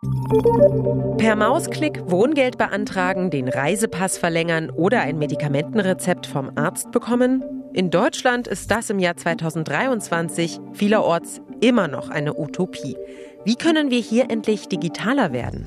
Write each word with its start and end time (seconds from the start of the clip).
Per 0.00 1.34
Mausklick 1.34 2.08
Wohngeld 2.08 2.56
beantragen, 2.56 3.30
den 3.30 3.48
Reisepass 3.48 4.16
verlängern 4.16 4.70
oder 4.70 5.00
ein 5.00 5.18
Medikamentenrezept 5.18 6.26
vom 6.26 6.52
Arzt 6.54 6.92
bekommen? 6.92 7.42
In 7.72 7.90
Deutschland 7.90 8.46
ist 8.46 8.70
das 8.70 8.90
im 8.90 9.00
Jahr 9.00 9.16
2023 9.16 10.60
vielerorts 10.72 11.40
immer 11.60 11.88
noch 11.88 12.10
eine 12.10 12.38
Utopie. 12.38 12.96
Wie 13.44 13.56
können 13.56 13.90
wir 13.90 13.98
hier 13.98 14.30
endlich 14.30 14.68
digitaler 14.68 15.32
werden? 15.32 15.66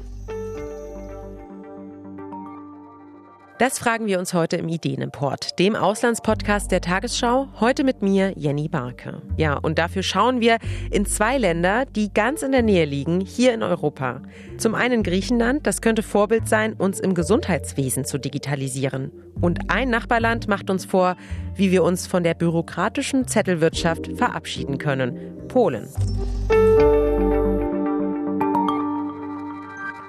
Das 3.62 3.78
fragen 3.78 4.07
wir 4.07 4.17
uns 4.17 4.33
heute 4.33 4.55
im 4.55 4.67
Ideenimport, 4.67 5.59
dem 5.59 5.75
Auslandspodcast 5.75 6.71
der 6.71 6.81
Tagesschau. 6.81 7.47
Heute 7.60 7.83
mit 7.83 8.01
mir, 8.01 8.33
Jenny 8.35 8.67
Barke. 8.67 9.21
Ja, 9.37 9.53
und 9.53 9.78
dafür 9.78 10.01
schauen 10.01 10.41
wir 10.41 10.57
in 10.89 11.05
zwei 11.05 11.37
Länder, 11.37 11.85
die 11.85 12.11
ganz 12.11 12.42
in 12.42 12.53
der 12.53 12.63
Nähe 12.63 12.85
liegen, 12.85 13.19
hier 13.19 13.53
in 13.53 13.61
Europa. 13.61 14.24
Zum 14.57 14.74
einen 14.74 15.03
Griechenland, 15.03 15.67
das 15.67 15.81
könnte 15.81 16.02
Vorbild 16.02 16.47
sein, 16.47 16.73
uns 16.73 16.99
im 16.99 17.13
Gesundheitswesen 17.13 18.03
zu 18.03 18.17
digitalisieren. 18.17 19.11
Und 19.41 19.69
ein 19.69 19.91
Nachbarland 19.91 20.47
macht 20.47 20.71
uns 20.71 20.85
vor, 20.85 21.16
wie 21.53 21.69
wir 21.69 21.83
uns 21.83 22.07
von 22.07 22.23
der 22.23 22.33
bürokratischen 22.33 23.27
Zettelwirtschaft 23.27 24.17
verabschieden 24.17 24.80
können. 24.80 25.47
Polen. 25.49 25.88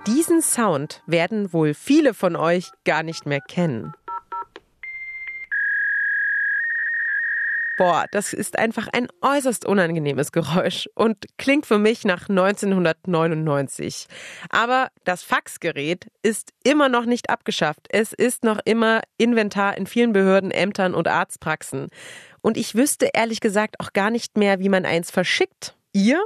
Diesen 0.08 0.42
Sound 0.42 1.00
werden 1.06 1.52
wohl 1.52 1.74
viele 1.74 2.12
von 2.12 2.34
euch 2.34 2.70
gar 2.84 3.04
nicht 3.04 3.24
mehr 3.24 3.40
kennen. 3.40 3.92
Boah, 7.78 8.06
das 8.10 8.32
ist 8.32 8.58
einfach 8.58 8.88
ein 8.92 9.06
äußerst 9.20 9.64
unangenehmes 9.64 10.32
Geräusch 10.32 10.88
und 10.96 11.26
klingt 11.38 11.66
für 11.66 11.78
mich 11.78 12.04
nach 12.04 12.28
1999. 12.28 14.08
Aber 14.50 14.88
das 15.04 15.22
Faxgerät 15.22 16.08
ist 16.22 16.50
immer 16.64 16.88
noch 16.88 17.04
nicht 17.06 17.30
abgeschafft. 17.30 17.86
Es 17.88 18.12
ist 18.12 18.42
noch 18.42 18.58
immer 18.64 19.02
Inventar 19.18 19.78
in 19.78 19.86
vielen 19.86 20.12
Behörden, 20.12 20.50
Ämtern 20.50 20.94
und 20.94 21.06
Arztpraxen. 21.06 21.90
Und 22.40 22.56
ich 22.56 22.74
wüsste 22.74 23.10
ehrlich 23.14 23.40
gesagt 23.40 23.78
auch 23.78 23.92
gar 23.92 24.10
nicht 24.10 24.36
mehr, 24.36 24.58
wie 24.58 24.68
man 24.68 24.84
eins 24.84 25.12
verschickt. 25.12 25.76
Ihr? 25.92 26.20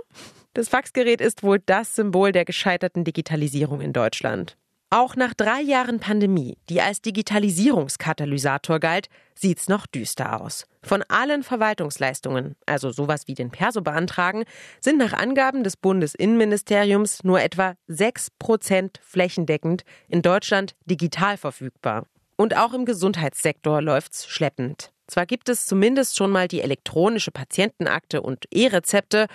Das 0.57 0.71
Faxgerät 0.71 1.21
ist 1.21 1.43
wohl 1.43 1.59
das 1.59 1.97
Symbol 1.97 2.33
der 2.33 2.47
gescheiterten 2.47 3.05
Digitalisierung 3.05 3.83
in 3.83 3.93
Deutschland. 3.93 4.57
Auch 4.89 5.15
nach 5.15 5.35
drei 5.35 5.61
Jahren 5.61 6.01
Pandemie, 6.01 6.57
die 6.71 6.81
als 6.81 7.03
Digitalisierungskatalysator 7.03 8.81
galt, 8.81 9.09
sieht's 9.35 9.69
noch 9.69 9.87
düster 9.87 10.41
aus. 10.41 10.65
Von 10.83 11.03
allen 11.09 11.43
Verwaltungsleistungen, 11.43 12.57
also 12.65 12.91
sowas 12.91 13.25
wie 13.27 13.35
den 13.35 13.51
Perso 13.51 13.83
beantragen, 13.83 14.45
sind 14.81 14.97
nach 14.97 15.13
Angaben 15.13 15.63
des 15.63 15.77
Bundesinnenministeriums 15.77 17.23
nur 17.23 17.43
etwa 17.43 17.75
sechs 17.87 18.31
Prozent 18.39 18.98
flächendeckend 19.03 19.83
in 20.09 20.23
Deutschland 20.23 20.75
digital 20.87 21.37
verfügbar. 21.37 22.07
Und 22.37 22.57
auch 22.57 22.73
im 22.73 22.87
Gesundheitssektor 22.87 23.83
läuft's 23.83 24.27
schleppend. 24.27 24.91
Zwar 25.09 25.27
gibt 25.27 25.48
es 25.48 25.67
zumindest 25.67 26.17
schon 26.17 26.31
mal 26.31 26.48
die 26.48 26.63
elektronische 26.63 27.31
Patientenakte 27.31 28.23
und 28.23 28.47
E-Rezepte, 28.51 29.27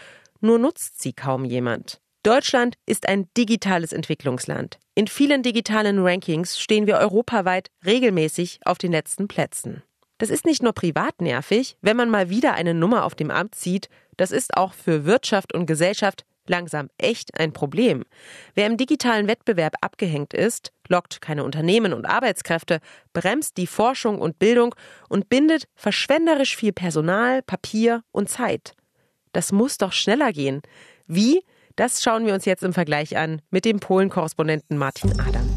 nur 0.41 0.59
nutzt 0.59 1.01
sie 1.01 1.13
kaum 1.13 1.45
jemand. 1.45 2.01
Deutschland 2.23 2.75
ist 2.85 3.07
ein 3.07 3.27
digitales 3.35 3.93
Entwicklungsland. 3.93 4.77
In 4.93 5.07
vielen 5.07 5.41
digitalen 5.41 5.99
Rankings 5.99 6.59
stehen 6.59 6.85
wir 6.85 6.97
europaweit 6.97 7.71
regelmäßig 7.83 8.59
auf 8.63 8.77
den 8.77 8.91
letzten 8.91 9.27
Plätzen. 9.27 9.81
Das 10.19 10.29
ist 10.29 10.45
nicht 10.45 10.61
nur 10.61 10.73
privat 10.73 11.19
nervig, 11.19 11.77
wenn 11.81 11.97
man 11.97 12.11
mal 12.11 12.29
wieder 12.29 12.53
eine 12.53 12.75
Nummer 12.75 13.05
auf 13.05 13.15
dem 13.15 13.31
Amt 13.31 13.55
zieht, 13.55 13.89
das 14.17 14.31
ist 14.31 14.55
auch 14.55 14.73
für 14.73 15.05
Wirtschaft 15.05 15.51
und 15.51 15.65
Gesellschaft 15.65 16.25
langsam 16.45 16.89
echt 16.99 17.39
ein 17.39 17.53
Problem. 17.53 18.03
Wer 18.53 18.67
im 18.67 18.77
digitalen 18.77 19.27
Wettbewerb 19.27 19.73
abgehängt 19.81 20.35
ist, 20.35 20.71
lockt 20.87 21.21
keine 21.21 21.43
Unternehmen 21.43 21.91
und 21.93 22.05
Arbeitskräfte, 22.05 22.81
bremst 23.13 23.57
die 23.57 23.65
Forschung 23.65 24.19
und 24.19 24.37
Bildung 24.37 24.75
und 25.09 25.29
bindet 25.29 25.67
verschwenderisch 25.73 26.55
viel 26.55 26.73
Personal, 26.73 27.41
Papier 27.41 28.03
und 28.11 28.29
Zeit. 28.29 28.75
Das 29.31 29.51
muss 29.51 29.77
doch 29.77 29.93
schneller 29.93 30.33
gehen. 30.33 30.61
Wie? 31.07 31.43
Das 31.75 32.03
schauen 32.03 32.25
wir 32.25 32.33
uns 32.33 32.45
jetzt 32.45 32.63
im 32.63 32.73
Vergleich 32.73 33.17
an 33.17 33.41
mit 33.49 33.65
dem 33.65 33.79
Polen-Korrespondenten 33.79 34.77
Martin 34.77 35.19
Adam. 35.19 35.49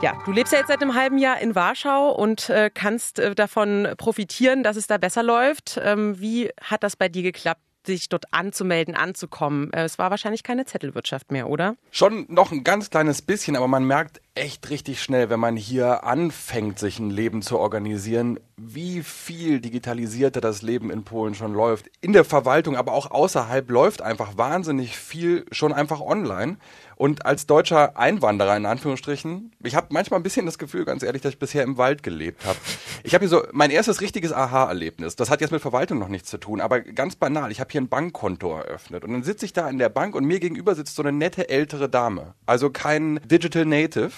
Ja, 0.00 0.16
du 0.24 0.32
lebst 0.32 0.52
ja 0.52 0.60
jetzt 0.60 0.68
seit 0.68 0.80
einem 0.80 0.94
halben 0.94 1.18
Jahr 1.18 1.40
in 1.40 1.54
Warschau 1.54 2.12
und 2.12 2.50
äh, 2.50 2.70
kannst 2.72 3.18
äh, 3.18 3.34
davon 3.34 3.88
profitieren, 3.96 4.62
dass 4.62 4.76
es 4.76 4.86
da 4.86 4.96
besser 4.96 5.24
läuft. 5.24 5.80
Ähm, 5.82 6.20
wie 6.20 6.50
hat 6.60 6.82
das 6.82 6.96
bei 6.96 7.08
dir 7.08 7.22
geklappt? 7.22 7.62
sich 7.86 8.08
dort 8.08 8.26
anzumelden, 8.32 8.94
anzukommen. 8.94 9.72
Äh, 9.72 9.84
es 9.84 9.98
war 9.98 10.10
wahrscheinlich 10.10 10.44
keine 10.44 10.64
Zettelwirtschaft 10.64 11.32
mehr, 11.32 11.48
oder? 11.48 11.76
Schon 11.90 12.26
noch 12.28 12.52
ein 12.52 12.62
ganz 12.62 12.90
kleines 12.90 13.22
bisschen, 13.22 13.56
aber 13.56 13.66
man 13.66 13.84
merkt 13.84 14.20
echt 14.38 14.70
richtig 14.70 15.02
schnell, 15.02 15.30
wenn 15.30 15.40
man 15.40 15.56
hier 15.56 16.04
anfängt, 16.04 16.78
sich 16.78 16.98
ein 16.98 17.10
Leben 17.10 17.42
zu 17.42 17.58
organisieren, 17.58 18.38
wie 18.56 19.02
viel 19.02 19.60
digitalisierter 19.60 20.40
das 20.40 20.62
Leben 20.62 20.90
in 20.90 21.04
Polen 21.04 21.34
schon 21.34 21.52
läuft. 21.52 21.90
In 22.00 22.12
der 22.12 22.24
Verwaltung, 22.24 22.76
aber 22.76 22.92
auch 22.92 23.10
außerhalb 23.10 23.70
läuft 23.70 24.00
einfach 24.02 24.36
wahnsinnig 24.36 24.96
viel 24.96 25.44
schon 25.50 25.72
einfach 25.72 26.00
online. 26.00 26.56
Und 26.96 27.24
als 27.26 27.46
deutscher 27.46 27.96
Einwanderer 27.96 28.56
in 28.56 28.66
Anführungsstrichen, 28.66 29.52
ich 29.62 29.76
habe 29.76 29.86
manchmal 29.90 30.18
ein 30.18 30.24
bisschen 30.24 30.46
das 30.46 30.58
Gefühl, 30.58 30.84
ganz 30.84 31.04
ehrlich, 31.04 31.22
dass 31.22 31.34
ich 31.34 31.38
bisher 31.38 31.62
im 31.62 31.76
Wald 31.76 32.02
gelebt 32.02 32.44
habe. 32.44 32.58
Ich 33.04 33.14
habe 33.14 33.22
hier 33.22 33.28
so 33.28 33.44
mein 33.52 33.70
erstes 33.70 34.00
richtiges 34.00 34.32
Aha-Erlebnis. 34.32 35.14
Das 35.14 35.30
hat 35.30 35.40
jetzt 35.40 35.52
mit 35.52 35.62
Verwaltung 35.62 36.00
noch 36.00 36.08
nichts 36.08 36.28
zu 36.28 36.38
tun, 36.38 36.60
aber 36.60 36.80
ganz 36.80 37.14
banal. 37.14 37.52
Ich 37.52 37.60
habe 37.60 37.70
hier 37.70 37.80
ein 37.80 37.88
Bankkonto 37.88 38.52
eröffnet 38.56 39.04
und 39.04 39.12
dann 39.12 39.22
sitze 39.22 39.44
ich 39.44 39.52
da 39.52 39.68
in 39.68 39.78
der 39.78 39.90
Bank 39.90 40.16
und 40.16 40.24
mir 40.24 40.40
gegenüber 40.40 40.74
sitzt 40.74 40.96
so 40.96 41.02
eine 41.02 41.12
nette 41.12 41.48
ältere 41.48 41.88
Dame. 41.88 42.34
Also 42.46 42.70
kein 42.70 43.20
Digital 43.24 43.64
Native. 43.64 44.10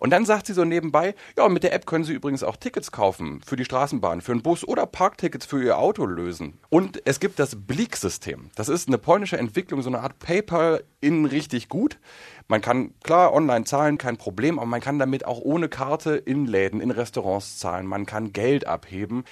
Und 0.00 0.10
dann 0.10 0.26
sagt 0.26 0.46
sie 0.46 0.54
so 0.54 0.64
nebenbei, 0.64 1.14
ja, 1.36 1.48
mit 1.48 1.62
der 1.62 1.72
App 1.72 1.86
können 1.86 2.04
Sie 2.04 2.12
übrigens 2.12 2.42
auch 2.42 2.56
Tickets 2.56 2.90
kaufen 2.90 3.40
für 3.42 3.56
die 3.56 3.64
Straßenbahn, 3.64 4.20
für 4.20 4.32
einen 4.32 4.42
Bus 4.42 4.66
oder 4.66 4.86
Parktickets 4.86 5.46
für 5.46 5.62
Ihr 5.62 5.78
Auto 5.78 6.04
lösen. 6.04 6.58
Und 6.68 7.00
es 7.06 7.20
gibt 7.20 7.38
das 7.38 7.56
Bleak-System. 7.56 8.50
Das 8.56 8.68
ist 8.68 8.88
eine 8.88 8.98
polnische 8.98 9.38
Entwicklung, 9.38 9.82
so 9.82 9.88
eine 9.88 10.00
Art 10.00 10.18
PayPal 10.18 10.84
in 11.00 11.26
richtig 11.26 11.68
gut. 11.68 11.98
Man 12.48 12.60
kann 12.60 12.92
klar 13.02 13.32
online 13.32 13.64
zahlen, 13.64 13.98
kein 13.98 14.16
Problem, 14.16 14.58
aber 14.58 14.66
man 14.66 14.80
kann 14.80 14.98
damit 14.98 15.24
auch 15.24 15.40
ohne 15.40 15.68
Karte 15.68 16.16
in 16.16 16.46
Läden, 16.46 16.80
in 16.80 16.90
Restaurants 16.90 17.58
zahlen. 17.58 17.86
Man 17.86 18.04
kann 18.04 18.32
Geld 18.32 18.66
abheben. 18.66 19.24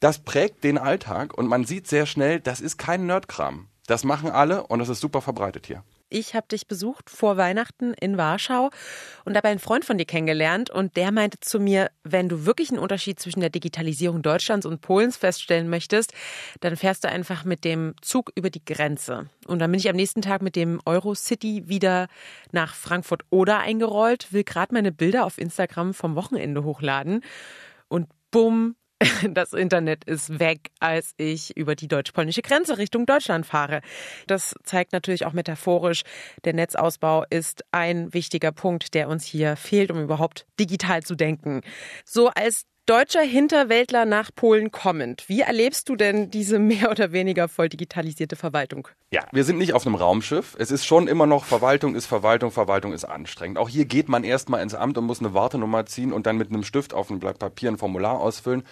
Das 0.00 0.18
prägt 0.18 0.64
den 0.64 0.78
Alltag 0.78 1.36
und 1.36 1.46
man 1.46 1.64
sieht 1.64 1.86
sehr 1.86 2.06
schnell, 2.06 2.40
das 2.40 2.60
ist 2.60 2.76
kein 2.76 3.06
Nerdkram. 3.06 3.68
Das 3.86 4.04
machen 4.04 4.30
alle 4.30 4.66
und 4.66 4.80
das 4.80 4.88
ist 4.88 5.00
super 5.00 5.22
verbreitet 5.22 5.66
hier 5.66 5.82
ich 6.10 6.34
habe 6.34 6.46
dich 6.48 6.66
besucht 6.66 7.10
vor 7.10 7.36
Weihnachten 7.36 7.94
in 7.94 8.16
Warschau 8.16 8.70
und 9.24 9.34
dabei 9.34 9.50
einen 9.50 9.58
Freund 9.58 9.84
von 9.84 9.98
dir 9.98 10.04
kennengelernt 10.04 10.70
und 10.70 10.96
der 10.96 11.12
meinte 11.12 11.38
zu 11.40 11.60
mir, 11.60 11.90
wenn 12.04 12.28
du 12.28 12.46
wirklich 12.46 12.70
einen 12.70 12.78
Unterschied 12.78 13.20
zwischen 13.20 13.40
der 13.40 13.50
Digitalisierung 13.50 14.22
Deutschlands 14.22 14.66
und 14.66 14.80
Polens 14.80 15.16
feststellen 15.16 15.68
möchtest, 15.68 16.12
dann 16.60 16.76
fährst 16.76 17.04
du 17.04 17.08
einfach 17.08 17.44
mit 17.44 17.64
dem 17.64 17.94
Zug 18.00 18.32
über 18.34 18.50
die 18.50 18.64
Grenze. 18.64 19.28
Und 19.46 19.58
dann 19.58 19.70
bin 19.70 19.80
ich 19.80 19.88
am 19.88 19.96
nächsten 19.96 20.22
Tag 20.22 20.42
mit 20.42 20.56
dem 20.56 20.80
Eurocity 20.84 21.68
wieder 21.68 22.08
nach 22.52 22.74
Frankfurt 22.74 23.22
oder 23.30 23.58
eingerollt, 23.58 24.32
will 24.32 24.44
gerade 24.44 24.74
meine 24.74 24.92
Bilder 24.92 25.24
auf 25.24 25.38
Instagram 25.38 25.94
vom 25.94 26.14
Wochenende 26.14 26.64
hochladen 26.64 27.22
und 27.88 28.08
bumm, 28.30 28.76
das 29.30 29.52
Internet 29.52 30.04
ist 30.04 30.38
weg, 30.38 30.70
als 30.80 31.14
ich 31.16 31.56
über 31.56 31.74
die 31.74 31.88
deutsch-polnische 31.88 32.42
Grenze 32.42 32.78
Richtung 32.78 33.06
Deutschland 33.06 33.46
fahre. 33.46 33.80
Das 34.26 34.54
zeigt 34.64 34.92
natürlich 34.92 35.24
auch 35.24 35.32
metaphorisch, 35.32 36.02
der 36.44 36.54
Netzausbau 36.54 37.24
ist 37.30 37.64
ein 37.70 38.12
wichtiger 38.12 38.52
Punkt, 38.52 38.94
der 38.94 39.08
uns 39.08 39.24
hier 39.24 39.56
fehlt, 39.56 39.90
um 39.90 40.02
überhaupt 40.02 40.46
digital 40.58 41.02
zu 41.02 41.14
denken. 41.14 41.60
So 42.04 42.28
als 42.28 42.64
deutscher 42.88 43.20
Hinterwäldler 43.20 44.06
nach 44.06 44.30
Polen 44.34 44.70
kommend. 44.70 45.28
Wie 45.28 45.42
erlebst 45.42 45.90
du 45.90 45.96
denn 45.96 46.30
diese 46.30 46.58
mehr 46.58 46.90
oder 46.90 47.12
weniger 47.12 47.46
voll 47.46 47.68
digitalisierte 47.68 48.34
Verwaltung? 48.34 48.88
Ja, 49.10 49.24
wir 49.30 49.44
sind 49.44 49.58
nicht 49.58 49.74
auf 49.74 49.86
einem 49.86 49.94
Raumschiff. 49.94 50.56
Es 50.58 50.70
ist 50.70 50.86
schon 50.86 51.06
immer 51.06 51.26
noch 51.26 51.44
Verwaltung 51.44 51.94
ist 51.94 52.06
Verwaltung, 52.06 52.50
Verwaltung 52.50 52.92
ist 52.92 53.04
anstrengend. 53.04 53.58
Auch 53.58 53.68
hier 53.68 53.84
geht 53.84 54.08
man 54.08 54.24
erstmal 54.24 54.62
ins 54.62 54.74
Amt 54.74 54.96
und 54.96 55.04
muss 55.04 55.20
eine 55.20 55.34
Wartenummer 55.34 55.84
ziehen 55.86 56.12
und 56.12 56.26
dann 56.26 56.38
mit 56.38 56.48
einem 56.48 56.64
Stift 56.64 56.94
auf 56.94 57.10
ein 57.10 57.20
Blatt 57.20 57.38
Papier 57.38 57.70
ein 57.70 57.78
Formular 57.78 58.20
ausfüllen 58.20 58.64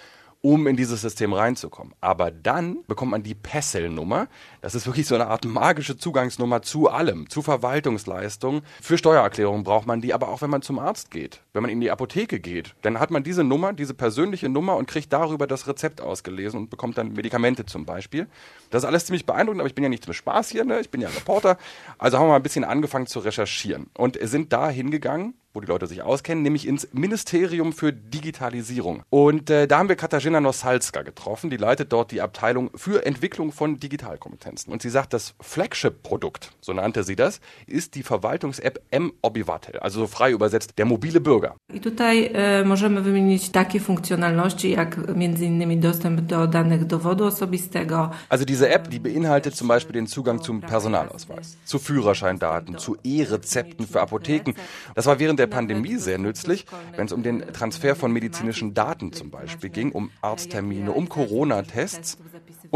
um 0.47 0.69
in 0.69 0.77
dieses 0.77 1.01
System 1.01 1.33
reinzukommen. 1.33 1.93
Aber 2.01 2.31
dann 2.31 2.85
bekommt 2.87 3.11
man 3.11 3.25
die 3.25 3.35
PESSEL-Nummer. 3.35 4.29
Das 4.61 4.77
ist 4.77 4.87
wirklich 4.87 5.09
so 5.09 5.17
eine 5.17 5.27
Art 5.27 5.45
magische 5.45 5.97
Zugangsnummer 5.97 6.63
zu 6.63 6.89
allem, 6.89 7.29
zu 7.29 7.43
Verwaltungsleistungen. 7.43 8.63
Für 8.81 8.97
Steuererklärungen 8.97 9.65
braucht 9.65 9.89
man 9.89 10.01
die, 10.01 10.15
aber 10.15 10.29
auch 10.29 10.43
wenn 10.43 10.51
man 10.51 10.63
zum 10.63 10.79
Arzt 10.79 11.11
geht, 11.11 11.41
wenn 11.53 11.63
man 11.63 11.71
in 11.73 11.81
die 11.81 11.91
Apotheke 11.91 12.39
geht, 12.39 12.77
dann 12.83 13.01
hat 13.01 13.11
man 13.11 13.25
diese 13.25 13.43
Nummer, 13.43 13.73
diese 13.73 13.93
persönliche 13.93 14.49
Nummer 14.49 14.77
und 14.77 14.87
kriegt 14.87 15.13
darüber 15.13 15.49
das 15.49 15.67
Rezept 15.67 16.01
ausgelesen 16.01 16.61
und 16.61 16.71
bekommt 16.71 16.97
dann 16.97 17.15
Medikamente 17.15 17.67
zum 17.67 17.85
Beispiel. 17.85 18.29
Das 18.71 18.85
ist 18.85 18.87
alles 18.87 19.07
ziemlich 19.07 19.27
beeindruckend, 19.27 19.61
aber 19.61 19.69
ich 19.69 19.75
bin 19.75 19.83
ja 19.83 19.91
nicht 19.91 20.05
zum 20.05 20.15
Spaß 20.15 20.51
hier, 20.51 20.65
ne? 20.65 20.79
ich 20.79 20.91
bin 20.91 21.01
ja 21.01 21.09
Reporter. 21.09 21.59
Also 21.99 22.19
haben 22.19 22.27
wir 22.27 22.31
mal 22.31 22.37
ein 22.37 22.45
bisschen 22.45 22.63
angefangen 22.63 23.09
zu 23.09 23.19
recherchieren 23.19 23.91
und 23.99 24.17
sind 24.23 24.53
da 24.53 24.71
hingegangen, 24.71 25.35
wo 25.57 25.61
die 25.61 25.67
Leute 25.67 25.87
sich 25.87 26.03
auskennen, 26.03 26.43
nämlich 26.43 26.69
ins 26.69 26.87
Ministerium 26.93 27.73
für 27.73 27.93
Digitalisierung. 27.93 29.03
Und 29.11 29.49
äh, 29.51 29.67
da 29.67 29.79
haben 29.79 29.89
wir 29.89 29.97
Katarzyna 29.97 30.41
Nosalska 30.41 31.03
getroffen, 31.03 31.49
die 31.51 31.57
leitet 31.57 31.93
dort 31.93 32.13
die 32.13 32.21
Abteilung 32.21 32.71
für 32.75 33.07
Entwicklung 33.07 33.53
von 33.53 33.79
Digitalkompetenzen. 33.79 34.73
Und 34.73 34.83
sie 34.83 34.91
sagt, 34.91 35.15
das 35.15 35.35
Flagship-Produkt, 35.41 36.53
so 36.61 36.75
nannte 36.75 37.03
sie 37.05 37.17
das, 37.17 37.41
ist 37.67 37.95
die 37.95 38.03
Verwaltungs-App 38.03 38.81
M-Obywatel, 38.91 39.79
also 39.81 40.01
so 40.01 40.07
frei 40.07 40.33
übersetzt 40.33 40.77
der 40.77 40.85
mobile 40.85 41.21
Bürger. 41.21 41.55
I 41.75 41.81
tutaj 41.81 42.31
e, 42.35 42.65
możemy 42.65 43.01
wymienić 43.01 43.51
takie 43.51 43.81
funkcjonalności 43.81 44.71
jak 44.71 44.97
innymi 45.41 45.79
dostęp 45.79 46.21
do 46.21 46.47
danych 46.47 46.85
dowodu 46.85 47.27
osobistego. 47.27 48.11
Also 48.29 48.45
diese 48.45 48.71
App, 48.71 48.89
die 48.89 49.01
beinhaltet 49.01 49.55
zum 49.55 49.69
Beispiel 49.69 49.93
den 49.93 50.07
Zugang 50.07 50.43
zum 50.43 50.61
Personalausweis, 50.61 51.57
zu 51.65 51.79
Führerscheindaten, 51.79 52.79
zu 52.79 52.97
E-Rezepten 53.05 53.87
für 53.87 54.01
Apotheken. 54.01 54.53
Das 54.95 55.07
war 55.07 55.19
während 55.19 55.39
der 55.39 55.46
Pandemie 55.47 55.97
sehr 55.97 56.19
nützlich, 56.19 56.67
wenn 56.97 57.07
es 57.07 57.13
um 57.13 57.23
den 57.23 57.41
Transfer 57.53 57.97
von 57.97 58.13
medizinischen 58.13 58.75
Daten 58.75 59.13
zum 59.13 59.31
Beispiel 59.31 59.71
ging, 59.71 59.93
um 59.93 60.11
Arzttermine, 60.21 60.93
um 60.93 61.09
Corona-Tests. 61.09 62.19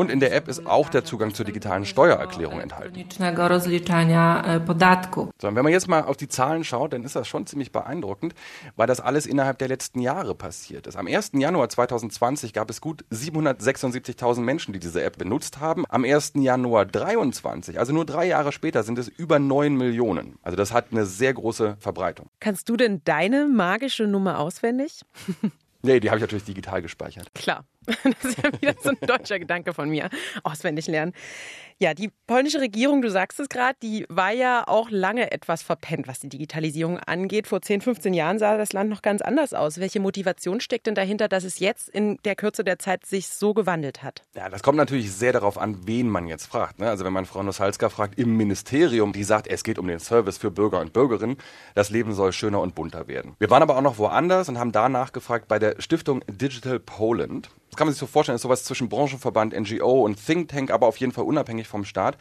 Und 0.01 0.11
in 0.11 0.19
der 0.19 0.35
App 0.35 0.49
ist 0.49 0.67
auch 0.67 0.89
der 0.89 1.05
Zugang 1.05 1.35
zur 1.35 1.45
digitalen 1.45 1.85
Steuererklärung 1.85 2.59
enthalten. 2.59 2.95
e, 4.57 4.59
podatku. 4.61 5.29
So, 5.39 5.49
und 5.49 5.57
wenn 5.57 5.63
man 5.63 5.75
jetzt 5.75 5.89
mal 5.89 6.05
auf 6.05 6.17
die 6.17 6.27
Zahlen 6.27 6.65
schaut, 6.65 6.95
dann 6.95 7.05
ist 7.05 7.17
das 7.17 7.29
schon 7.29 7.47
ziemlich 7.47 7.71
beeindruckend, 7.71 8.33
weil 8.77 8.87
das 8.87 9.01
alles 9.01 9.27
innerhalb 9.27 9.59
der 9.59 9.69
letzten 9.69 10.01
Jahre 10.01 10.35
passiert 10.35 10.87
ist. 10.87 10.97
Am 10.97 11.07
1. 11.07 11.33
Januar 11.35 11.69
2020 11.69 12.55
gab 12.55 12.71
es 12.71 12.81
gut 12.81 13.05
776.000 13.13 14.41
Menschen, 14.41 14.73
die 14.73 14.79
diese 14.79 15.03
App 15.03 15.19
benutzt 15.19 15.61
haben. 15.61 15.85
Am 15.91 16.05
1. 16.05 16.33
Januar 16.37 16.87
23, 16.87 17.79
also 17.79 17.93
nur 17.93 18.07
drei 18.07 18.25
Jahre 18.25 18.53
später, 18.53 18.83
sind 18.85 18.99
es 18.99 19.07
über 19.07 19.39
9 19.39 19.77
Millionen. 19.77 20.39
Also 20.41 20.57
das 20.57 20.73
hat 20.73 20.93
eine 20.93 21.05
sehr 21.05 21.35
große 21.35 21.77
Verbreitung. 21.79 22.31
Kannst 22.41 22.71
du 22.71 22.79
denn 22.79 23.03
deine 23.05 23.49
magische 23.49 24.07
Nummer 24.07 24.39
auswendig? 24.39 25.03
Nee, 25.83 26.01
die 26.01 26.11
habe 26.11 26.19
ich 26.19 26.23
natürlich 26.23 26.45
digital 26.45 26.83
gespeichert. 26.83 27.33
Klar. 27.35 27.65
Das 28.05 28.25
ist 28.25 28.43
ja 28.43 28.53
wieder 28.61 28.75
so 28.83 28.91
ein 28.91 28.99
deutscher 29.01 29.39
Gedanke 29.39 29.75
von 29.75 29.89
mir. 29.89 30.11
Auswendig 30.43 30.87
lernen. 30.87 31.13
Ja, 31.83 31.95
die 31.95 32.11
polnische 32.27 32.61
Regierung, 32.61 33.01
du 33.01 33.11
sagst 33.11 33.41
es 33.41 33.49
gerade, 33.49 33.75
die 33.83 34.05
war 34.11 34.33
ja 34.33 34.65
auch 34.67 34.91
lange 34.91 35.33
etwas 35.33 35.63
verpennt, 35.63 36.09
was 36.09 36.21
die 36.21 36.29
Digitalisierung 36.29 36.99
angeht. 36.99 37.47
Vor 37.47 37.63
10, 37.63 37.81
15 37.81 38.13
Jahren 38.13 38.39
sah 38.39 38.59
das 38.59 38.75
Land 38.75 38.91
noch 38.91 39.01
ganz 39.01 39.23
anders 39.23 39.55
aus. 39.55 39.81
Welche 39.81 39.99
Motivation 39.99 40.61
steckt 40.61 40.87
denn 40.87 40.95
dahinter, 40.95 41.27
dass 41.27 41.43
es 41.43 41.59
jetzt 41.59 41.89
in 41.89 42.19
der 42.27 42.37
Kürze 42.37 42.65
der 42.65 42.79
Zeit 42.79 43.07
sich 43.07 43.29
so 43.29 43.55
gewandelt 43.55 44.03
hat? 44.03 44.25
Ja, 44.37 44.51
das 44.51 44.63
kommt 44.63 44.77
natürlich 44.77 45.11
sehr 45.11 45.33
darauf 45.33 45.57
an, 45.57 45.87
wen 45.87 46.11
man 46.11 46.27
jetzt 46.27 46.45
fragt. 46.45 46.81
Ne? 46.81 46.91
Also 46.91 47.07
wenn 47.07 47.15
man 47.15 47.25
Frau 47.25 47.43
Nosalska 47.43 47.89
fragt 47.89 48.19
im 48.19 48.37
Ministerium, 48.37 49.15
die 49.15 49.25
sagt, 49.25 49.47
es 49.47 49.65
geht 49.65 49.79
um 49.79 49.89
den 49.89 50.01
Service 50.01 50.37
für 50.37 50.51
Bürger 50.51 50.81
und 50.81 50.93
Bürgerinnen, 50.93 51.39
das 51.75 51.89
Leben 51.89 52.13
soll 52.13 52.35
schöner 52.35 52.61
und 52.61 52.75
bunter 52.75 53.09
werden. 53.09 53.37
Wir 53.39 53.49
waren 53.49 53.63
aber 53.63 53.79
auch 53.79 53.83
noch 53.83 53.97
woanders 53.97 54.51
und 54.51 54.59
haben 54.59 54.73
danach 54.73 55.13
gefragt 55.13 55.49
bei 55.49 55.59
der 55.59 55.81
Stiftung 55.81 56.23
Digital 56.29 56.79
Poland. 56.79 57.49
Das 57.71 57.77
kann 57.77 57.87
man 57.87 57.95
sich 57.95 58.01
so 58.01 58.07
vorstellen, 58.07 58.37
ist 58.37 58.43
sowas 58.43 58.65
zwischen 58.65 58.89
Branchenverband, 58.89 59.59
NGO 59.59 60.05
und 60.05 60.25
Think 60.25 60.49
Tank, 60.49 60.71
aber 60.71 60.87
auf 60.87 60.97
jeden 60.97 61.13
Fall 61.13 61.25
unabhängig 61.25 61.69
vom 61.69 61.85
Staat. 61.85 62.19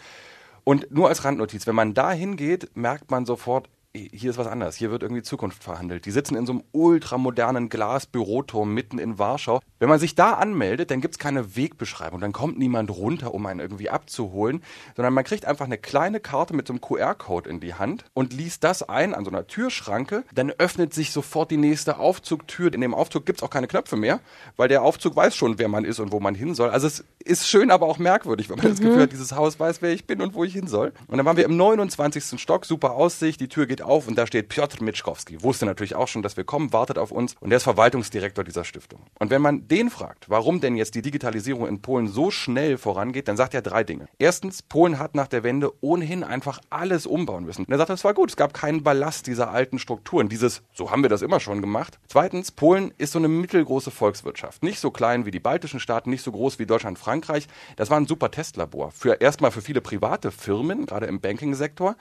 Und 0.63 0.92
nur 0.92 1.07
als 1.10 1.25
Randnotiz, 1.25 1.66
wenn 1.66 1.75
man 1.75 1.96
da 1.96 2.12
hingeht, 2.12 2.69
merkt 2.75 3.10
man 3.10 3.25
sofort, 3.25 3.68
hier 3.95 4.30
ist 4.30 4.38
was 4.38 4.45
anderes. 4.45 4.75
Hier 4.75 4.91
wird 4.91 5.01
irgendwie 5.01 5.24
Zukunft 5.24 5.63
verhandelt. 5.63 6.06
Die 6.06 6.12
sitzen 6.12 6.36
in 6.36 6.45
so 6.45 6.53
einem 6.53 6.63
ultramodernen 6.74 7.69
Glasbüroturm 7.69 8.71
mitten 8.71 9.00
in 9.00 9.18
Warschau. 9.18 9.62
Wenn 9.80 9.89
man 9.89 9.97
sich 9.97 10.13
da 10.13 10.33
anmeldet, 10.33 10.91
dann 10.91 11.01
gibt 11.01 11.15
es 11.15 11.19
keine 11.19 11.56
Wegbeschreibung. 11.56 12.19
Dann 12.19 12.31
kommt 12.31 12.59
niemand 12.59 12.91
runter, 12.91 13.33
um 13.33 13.47
einen 13.47 13.59
irgendwie 13.59 13.89
abzuholen, 13.89 14.62
sondern 14.95 15.15
man 15.15 15.24
kriegt 15.24 15.45
einfach 15.45 15.65
eine 15.65 15.80
kleine 15.80 16.19
Karte 16.19 16.53
mit 16.53 16.68
so 16.68 16.74
einem 16.74 16.81
QR-Code 16.81 17.50
in 17.50 17.59
die 17.59 17.74
Hand 17.74 18.06
und 18.13 18.31
liest 18.31 18.63
das 18.63 18.88
ein 18.88 19.15
an 19.15 19.25
so 19.25 19.31
einer 19.31 19.47
Türschranke. 19.47 20.24
Dann 20.36 20.51
öffnet 20.51 20.94
sich 20.94 21.12
sofort 21.12 21.50
die 21.50 21.57
nächste 21.57 21.97
Aufzugtür. 21.97 22.71
In 22.71 22.81
dem 22.81 22.94
Aufzug 22.94 23.25
gibt 23.25 23.39
es 23.39 23.44
auch 23.44 23.50
keine 23.50 23.68
Knöpfe 23.68 23.95
mehr, 23.95 24.19
weil 24.56 24.68
der 24.68 24.83
Aufzug 24.83 25.15
weiß 25.15 25.36
schon, 25.36 25.57
wer 25.57 25.68
man 25.68 25.83
ist 25.83 26.00
und 26.00 26.12
wo 26.12 26.19
man 26.19 26.36
hin 26.36 26.53
soll. 26.53 26.69
Also 26.69 26.86
es 26.86 27.03
ist 27.18 27.47
schön, 27.47 27.71
aber 27.71 27.88
auch 27.88 27.97
merkwürdig, 27.97 28.50
wenn 28.50 28.57
man 28.57 28.68
das 28.68 28.80
Gefühl 28.80 29.01
hat, 29.01 29.12
dieses 29.13 29.31
Haus 29.31 29.59
weiß, 29.59 29.81
wer 29.81 29.91
ich 29.94 30.06
bin 30.06 30.21
und 30.21 30.36
wo 30.36 30.44
ich 30.44 30.53
hin 30.53 30.68
soll. 30.68 30.94
Und 31.07 31.18
dann 31.18 31.25
waren 31.25 31.38
wir 31.38 31.45
im 31.45 31.57
29. 31.57 32.39
Stock, 32.39 32.68
super 32.68 32.91
Aussicht, 32.91 33.41
die 33.41 33.47
Tür 33.47 33.65
geht 33.65 33.78
auf 33.81 34.07
und 34.07 34.15
da 34.15 34.27
steht 34.27 34.49
Piotr 34.49 34.83
Mitschkowski. 34.83 35.43
Wusste 35.43 35.65
natürlich 35.65 35.95
auch 35.95 36.07
schon, 36.07 36.21
dass 36.21 36.37
wir 36.37 36.43
kommen, 36.43 36.73
wartet 36.73 36.97
auf 36.97 37.11
uns 37.11 37.35
und 37.39 37.49
der 37.49 37.57
ist 37.57 37.63
Verwaltungsdirektor 37.63 38.43
dieser 38.43 38.63
Stiftung. 38.63 39.01
Und 39.19 39.29
wenn 39.29 39.41
man 39.41 39.67
den 39.67 39.89
fragt, 39.89 40.29
warum 40.29 40.61
denn 40.61 40.75
jetzt 40.75 40.95
die 40.95 41.01
Digitalisierung 41.01 41.67
in 41.67 41.81
Polen 41.81 42.07
so 42.07 42.31
schnell 42.31 42.77
vorangeht, 42.77 43.27
dann 43.27 43.37
sagt 43.37 43.53
er 43.53 43.61
drei 43.61 43.83
Dinge. 43.83 44.07
Erstens, 44.17 44.61
Polen 44.61 44.99
hat 44.99 45.15
nach 45.15 45.27
der 45.27 45.43
Wende 45.43 45.71
ohnehin 45.81 46.23
einfach 46.23 46.59
alles 46.69 47.05
umbauen 47.05 47.45
müssen. 47.45 47.65
Und 47.65 47.71
er 47.71 47.77
sagt, 47.77 47.89
das 47.89 48.03
war 48.03 48.13
gut, 48.13 48.29
es 48.29 48.37
gab 48.37 48.53
keinen 48.53 48.83
Ballast 48.83 49.27
dieser 49.27 49.51
alten 49.51 49.79
Strukturen, 49.79 50.29
dieses, 50.29 50.61
so 50.73 50.91
haben 50.91 51.03
wir 51.03 51.09
das 51.09 51.21
immer 51.21 51.39
schon 51.39 51.61
gemacht. 51.61 51.99
Zweitens, 52.07 52.51
Polen 52.51 52.93
ist 52.97 53.13
so 53.13 53.19
eine 53.19 53.27
mittelgroße 53.27 53.91
Volkswirtschaft. 53.91 54.63
Nicht 54.63 54.79
so 54.79 54.91
klein 54.91 55.25
wie 55.25 55.31
die 55.31 55.39
baltischen 55.39 55.79
Staaten, 55.79 56.09
nicht 56.09 56.23
so 56.23 56.31
groß 56.31 56.59
wie 56.59 56.65
Deutschland, 56.65 56.99
Frankreich. 56.99 57.47
Das 57.75 57.89
war 57.89 57.99
ein 57.99 58.07
super 58.07 58.31
Testlabor. 58.31 58.91
Für 58.91 59.21
erstmal 59.21 59.51
für 59.51 59.61
viele 59.61 59.81
private 59.81 60.31
Firmen, 60.31 60.85
gerade 60.85 61.05
im 61.05 61.19
Banking-Sektor. 61.21 61.95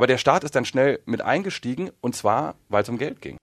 Aber 0.00 0.06
der 0.06 0.16
Staat 0.16 0.44
ist 0.44 0.56
dann 0.56 0.64
schnell 0.64 1.00
mit 1.04 1.20
eingestiegen 1.20 1.90
und 2.00 2.16
zwar, 2.16 2.54
weil 2.70 2.84
es 2.84 2.88
um 2.88 2.96
Geld 2.96 3.20
ging. 3.20 3.36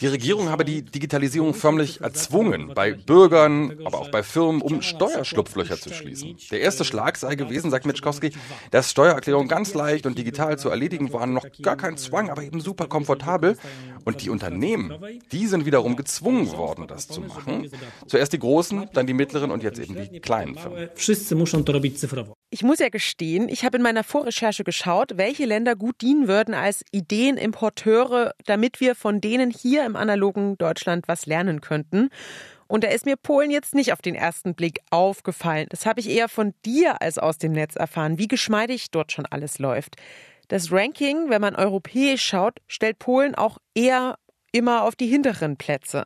Die 0.00 0.06
Regierung 0.08 0.48
habe 0.48 0.64
die 0.64 0.82
Digitalisierung 0.82 1.54
förmlich 1.54 2.00
erzwungen, 2.00 2.72
bei 2.74 2.94
Bürgern, 2.94 3.78
aber 3.84 4.00
auch 4.00 4.10
bei 4.10 4.24
Firmen, 4.24 4.60
um 4.62 4.82
Steuerschlupflöcher 4.82 5.76
zu 5.76 5.94
schließen. 5.94 6.38
Der 6.50 6.60
erste 6.60 6.84
Schlag 6.84 7.16
sei 7.16 7.36
gewesen, 7.36 7.70
sagt 7.70 7.86
Mitschkowski, 7.86 8.32
dass 8.72 8.90
Steuererklärungen 8.90 9.46
ganz 9.46 9.74
leicht 9.74 10.06
und 10.06 10.18
digital 10.18 10.58
zu 10.58 10.70
erledigen 10.70 11.12
waren, 11.12 11.32
noch 11.34 11.46
gar 11.62 11.76
kein 11.76 11.96
Zwang, 11.96 12.30
aber 12.30 12.42
eben 12.42 12.60
super 12.60 12.88
komfortabel. 12.88 13.56
Und 14.04 14.22
die 14.22 14.28
Unternehmen, 14.28 14.92
die 15.30 15.46
sind 15.46 15.66
wiederum 15.66 15.94
gezwungen 15.94 16.50
worden, 16.50 16.88
das 16.88 17.06
zu 17.06 17.20
machen. 17.20 17.70
Zuerst 18.08 18.32
die 18.32 18.40
großen, 18.40 18.88
dann 18.92 19.06
die 19.06 19.14
mittleren 19.14 19.52
und 19.52 19.62
jetzt 19.62 19.78
eben 19.78 19.94
die 19.94 20.18
kleinen 20.18 20.56
Firmen. 20.56 20.88
wszyscy 20.94 21.34
muszą 21.34 21.64
to 21.64 21.72
robić 21.72 21.98
cyfrowo. 21.98 22.34
Ich 22.54 22.62
muss 22.62 22.78
ja 22.78 22.88
gestehen, 22.88 23.48
ich 23.48 23.64
habe 23.64 23.78
in 23.78 23.82
meiner 23.82 24.04
Vorrecherche 24.04 24.62
geschaut, 24.62 25.16
welche 25.16 25.44
Länder 25.44 25.74
gut 25.74 26.00
dienen 26.00 26.28
würden 26.28 26.54
als 26.54 26.84
Ideenimporteure, 26.92 28.32
damit 28.46 28.78
wir 28.78 28.94
von 28.94 29.20
denen 29.20 29.50
hier 29.50 29.84
im 29.84 29.96
analogen 29.96 30.56
Deutschland 30.56 31.08
was 31.08 31.26
lernen 31.26 31.60
könnten. 31.60 32.10
Und 32.68 32.84
da 32.84 32.88
ist 32.90 33.06
mir 33.06 33.16
Polen 33.16 33.50
jetzt 33.50 33.74
nicht 33.74 33.92
auf 33.92 34.02
den 34.02 34.14
ersten 34.14 34.54
Blick 34.54 34.78
aufgefallen. 34.90 35.66
Das 35.70 35.84
habe 35.84 35.98
ich 35.98 36.08
eher 36.08 36.28
von 36.28 36.54
dir 36.64 37.02
als 37.02 37.18
aus 37.18 37.38
dem 37.38 37.50
Netz 37.50 37.74
erfahren, 37.74 38.18
wie 38.18 38.28
geschmeidig 38.28 38.92
dort 38.92 39.10
schon 39.10 39.26
alles 39.26 39.58
läuft. 39.58 39.96
Das 40.46 40.70
Ranking, 40.70 41.30
wenn 41.30 41.40
man 41.40 41.56
europäisch 41.56 42.24
schaut, 42.24 42.60
stellt 42.68 43.00
Polen 43.00 43.34
auch 43.34 43.58
eher 43.74 44.16
immer 44.52 44.84
auf 44.84 44.94
die 44.94 45.08
hinteren 45.08 45.56
Plätze. 45.56 46.04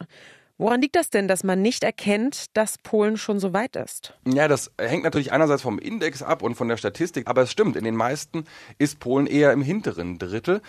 Woran 0.61 0.81
liegt 0.83 0.97
das 0.97 1.09
denn, 1.09 1.29
dass 1.29 1.45
man 1.45 1.63
nicht 1.63 1.85
erkennt, 1.85 2.47
dass 2.57 2.79
Polen 2.79 3.17
schon 3.17 3.39
so 3.39 3.53
weit 3.53 3.77
ist? 3.77 4.15
Ja, 4.27 4.49
das 4.49 4.73
hängt 4.77 5.05
natürlich 5.05 5.31
einerseits 5.31 5.63
vom 5.63 5.79
Index 5.79 6.21
ab 6.21 6.43
und 6.43 6.57
von 6.57 6.67
der 6.67 6.77
Statistik, 6.77 7.29
aber 7.29 7.43
es 7.43 7.53
stimmt, 7.53 7.77
in 7.77 7.85
den 7.85 7.95
meisten 7.95 8.45
ist 8.77 8.99
Polen 8.99 9.29
eher 9.29 9.53
im 9.53 9.63
hinteren 9.63 10.19
Drittel. 10.19 10.61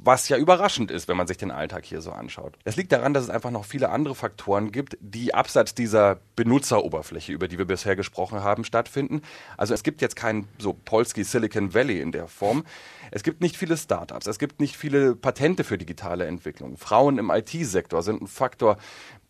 Was 0.00 0.28
ja 0.28 0.36
überraschend 0.36 0.92
ist, 0.92 1.08
wenn 1.08 1.16
man 1.16 1.26
sich 1.26 1.38
den 1.38 1.50
Alltag 1.50 1.84
hier 1.84 2.00
so 2.00 2.12
anschaut. 2.12 2.56
Das 2.62 2.76
liegt 2.76 2.92
daran, 2.92 3.14
dass 3.14 3.24
es 3.24 3.30
einfach 3.30 3.50
noch 3.50 3.64
viele 3.64 3.88
andere 3.90 4.14
Faktoren 4.14 4.70
gibt, 4.70 4.96
die 5.00 5.34
abseits 5.34 5.74
dieser 5.74 6.20
Benutzeroberfläche, 6.36 7.32
über 7.32 7.48
die 7.48 7.58
wir 7.58 7.64
bisher 7.64 7.96
gesprochen 7.96 8.44
haben, 8.44 8.62
stattfinden. 8.62 9.22
Also 9.56 9.74
es 9.74 9.82
gibt 9.82 10.00
jetzt 10.00 10.14
kein 10.14 10.46
so 10.58 10.72
Polski 10.72 11.24
Silicon 11.24 11.74
Valley 11.74 12.00
in 12.00 12.12
der 12.12 12.28
Form. 12.28 12.64
Es 13.10 13.24
gibt 13.24 13.40
nicht 13.40 13.56
viele 13.56 13.76
Startups, 13.76 14.26
es 14.26 14.38
gibt 14.38 14.60
nicht 14.60 14.76
viele 14.76 15.16
Patente 15.16 15.64
für 15.64 15.78
digitale 15.78 16.26
Entwicklung. 16.26 16.76
Frauen 16.76 17.18
im 17.18 17.30
IT-Sektor 17.30 18.02
sind 18.02 18.22
ein 18.22 18.26
Faktor, 18.28 18.76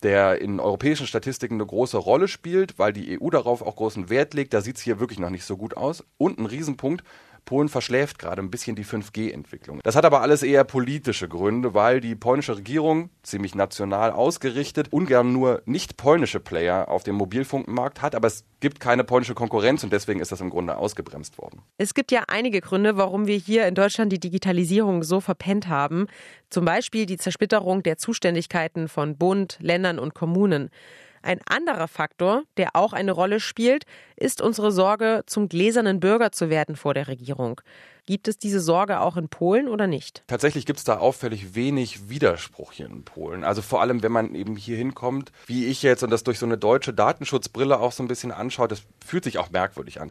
der 0.02 0.40
in 0.40 0.60
europäischen 0.60 1.06
Statistiken 1.06 1.54
eine 1.54 1.66
große 1.66 1.96
Rolle 1.96 2.28
spielt, 2.28 2.78
weil 2.78 2.92
die 2.92 3.18
EU 3.20 3.30
darauf 3.30 3.62
auch 3.62 3.76
großen 3.76 4.10
Wert 4.10 4.34
legt. 4.34 4.52
Da 4.52 4.60
sieht 4.60 4.76
es 4.76 4.82
hier 4.82 5.00
wirklich 5.00 5.18
noch 5.18 5.30
nicht 5.30 5.44
so 5.44 5.56
gut 5.56 5.76
aus. 5.76 6.04
Und 6.18 6.38
ein 6.38 6.46
Riesenpunkt, 6.46 7.02
Polen 7.48 7.70
verschläft 7.70 8.18
gerade 8.18 8.42
ein 8.42 8.50
bisschen 8.50 8.76
die 8.76 8.84
5G-Entwicklung. 8.84 9.80
Das 9.82 9.96
hat 9.96 10.04
aber 10.04 10.20
alles 10.20 10.42
eher 10.42 10.64
politische 10.64 11.28
Gründe, 11.28 11.72
weil 11.72 12.02
die 12.02 12.14
polnische 12.14 12.58
Regierung, 12.58 13.08
ziemlich 13.22 13.54
national 13.54 14.10
ausgerichtet, 14.10 14.88
ungern 14.90 15.32
nur 15.32 15.62
nicht 15.64 15.96
polnische 15.96 16.40
Player 16.40 16.90
auf 16.90 17.04
dem 17.04 17.14
Mobilfunkmarkt 17.14 18.02
hat, 18.02 18.14
aber 18.14 18.26
es 18.26 18.44
gibt 18.60 18.80
keine 18.80 19.02
polnische 19.02 19.34
Konkurrenz 19.34 19.82
und 19.82 19.94
deswegen 19.94 20.20
ist 20.20 20.30
das 20.30 20.42
im 20.42 20.50
Grunde 20.50 20.76
ausgebremst 20.76 21.38
worden. 21.38 21.62
Es 21.78 21.94
gibt 21.94 22.12
ja 22.12 22.24
einige 22.28 22.60
Gründe, 22.60 22.98
warum 22.98 23.26
wir 23.26 23.38
hier 23.38 23.66
in 23.66 23.74
Deutschland 23.74 24.12
die 24.12 24.20
Digitalisierung 24.20 25.02
so 25.02 25.22
verpennt 25.22 25.68
haben. 25.68 26.06
Zum 26.50 26.66
Beispiel 26.66 27.06
die 27.06 27.16
Zersplitterung 27.16 27.82
der 27.82 27.96
Zuständigkeiten 27.96 28.88
von 28.88 29.16
Bund, 29.16 29.56
Ländern 29.62 29.98
und 29.98 30.14
Kommunen. 30.14 30.68
Ein 31.22 31.40
anderer 31.46 31.88
Faktor, 31.88 32.42
der 32.56 32.74
auch 32.74 32.92
eine 32.92 33.12
Rolle 33.12 33.40
spielt, 33.40 33.84
ist 34.16 34.40
unsere 34.40 34.72
Sorge, 34.72 35.22
zum 35.26 35.48
gläsernen 35.48 36.00
Bürger 36.00 36.32
zu 36.32 36.50
werden 36.50 36.76
vor 36.76 36.94
der 36.94 37.08
Regierung. 37.08 37.60
Gibt 38.06 38.26
es 38.26 38.38
diese 38.38 38.60
Sorge 38.60 39.00
auch 39.00 39.18
in 39.18 39.28
Polen 39.28 39.68
oder 39.68 39.86
nicht? 39.86 40.22
Tatsächlich 40.28 40.64
gibt 40.64 40.78
es 40.78 40.84
da 40.86 40.96
auffällig 40.96 41.54
wenig 41.54 42.08
Widerspruch 42.08 42.72
hier 42.72 42.86
in 42.86 43.04
Polen. 43.04 43.44
Also 43.44 43.60
vor 43.60 43.82
allem, 43.82 44.02
wenn 44.02 44.12
man 44.12 44.34
eben 44.34 44.56
hier 44.56 44.78
hinkommt, 44.78 45.30
wie 45.46 45.66
ich 45.66 45.82
jetzt, 45.82 46.02
und 46.02 46.08
das 46.08 46.24
durch 46.24 46.38
so 46.38 46.46
eine 46.46 46.56
deutsche 46.56 46.94
Datenschutzbrille 46.94 47.78
auch 47.78 47.92
so 47.92 48.02
ein 48.02 48.08
bisschen 48.08 48.32
anschaut, 48.32 48.72
das 48.72 48.82
fühlt 49.04 49.24
sich 49.24 49.36
auch 49.36 49.50
merkwürdig 49.50 50.00
an. 50.00 50.10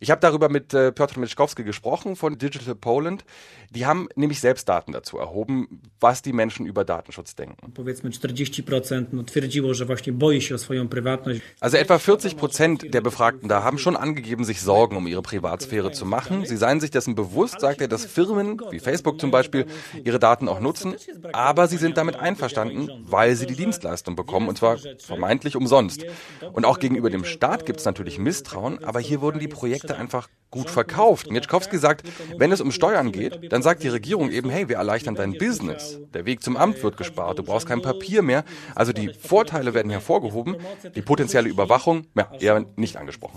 Ich 0.00 0.10
habe 0.10 0.20
darüber 0.20 0.48
mit 0.48 0.74
äh, 0.74 0.92
Piotr 0.92 1.18
Miczkowski 1.20 1.64
gesprochen 1.64 2.16
von 2.16 2.38
Digital 2.38 2.74
Poland. 2.74 3.24
Die 3.70 3.84
haben 3.84 4.08
nämlich 4.16 4.40
selbst 4.40 4.68
Daten 4.68 4.92
dazu 4.92 5.18
erhoben, 5.18 5.82
was 6.00 6.22
die 6.22 6.32
Menschen 6.32 6.66
über 6.66 6.84
Datenschutz 6.84 7.34
denken. 7.34 7.72
Powiedzmy 7.74 8.10
40% 8.10 9.06
no, 9.12 9.24
twierdziło, 9.24 9.74
że 9.74 9.84
właśnie 9.84 10.12
boi 10.12 10.40
się 10.40 10.54
o 10.54 10.58
swoją 10.58 10.88
prywatność. 10.88 11.40
Also 11.60 11.78
etwa 11.78 11.98
40 11.98 12.34
Prozent 12.34 12.94
der 12.94 13.02
Befragten 13.02 13.48
da 13.48 13.62
haben 13.62 13.78
schon 13.78 13.96
angegeben, 13.96 14.44
sich 14.44 14.60
Sorgen 14.60 14.96
um 14.96 15.06
ihre 15.06 15.22
Privatsphäre 15.22 15.92
zu 15.92 16.06
machen. 16.06 16.46
Sie 16.46 16.56
seien 16.56 16.80
sich 16.80 16.90
dessen 16.90 17.14
bewusst, 17.14 17.60
sagt 17.60 17.80
er, 17.80 17.88
dass 17.88 18.04
Firmen 18.04 18.60
wie 18.70 18.80
Facebook 18.80 19.20
zum 19.20 19.30
Beispiel 19.30 19.66
ihre 20.04 20.18
Daten 20.18 20.48
auch 20.48 20.60
nutzen, 20.60 20.94
aber 21.32 21.68
sie 21.68 21.76
sind 21.76 21.96
damit 21.96 22.16
einverstanden, 22.16 22.88
weil 23.02 23.36
sie 23.36 23.46
die 23.46 23.56
Dienstleistung 23.56 24.16
bekommen 24.16 24.48
und 24.48 24.58
zwar 24.58 24.78
vermeintlich 24.98 25.56
umsonst. 25.56 26.04
Und 26.52 26.64
auch 26.64 26.78
gegenüber 26.78 27.10
dem 27.10 27.24
Staat 27.24 27.66
gibt 27.66 27.80
es 27.80 27.84
natürlich 27.84 28.18
Misstrauen, 28.18 28.82
aber 28.84 29.00
hier 29.00 29.20
wurden 29.20 29.38
die 29.38 29.48
Projekte 29.48 29.87
einfach 29.96 30.28
gut 30.50 30.70
verkauft. 30.70 31.30
Mietschkowski 31.30 31.78
sagt, 31.78 32.02
wenn 32.36 32.52
es 32.52 32.60
um 32.60 32.72
Steuern 32.72 33.12
geht, 33.12 33.52
dann 33.52 33.62
sagt 33.62 33.82
die 33.82 33.88
Regierung 33.88 34.30
eben, 34.30 34.50
hey, 34.50 34.68
wir 34.68 34.76
erleichtern 34.76 35.14
dein 35.14 35.34
Business. 35.34 36.00
Der 36.14 36.24
Weg 36.24 36.42
zum 36.42 36.56
Amt 36.56 36.82
wird 36.82 36.96
gespart, 36.96 37.38
du 37.38 37.42
brauchst 37.42 37.66
kein 37.66 37.82
Papier 37.82 38.22
mehr. 38.22 38.44
Also 38.74 38.92
die 38.92 39.12
Vorteile 39.12 39.74
werden 39.74 39.90
hervorgehoben, 39.90 40.56
die 40.94 41.02
potenzielle 41.02 41.48
Überwachung 41.48 42.06
ja, 42.16 42.30
eher 42.40 42.64
nicht 42.76 42.96
angesprochen. 42.96 43.36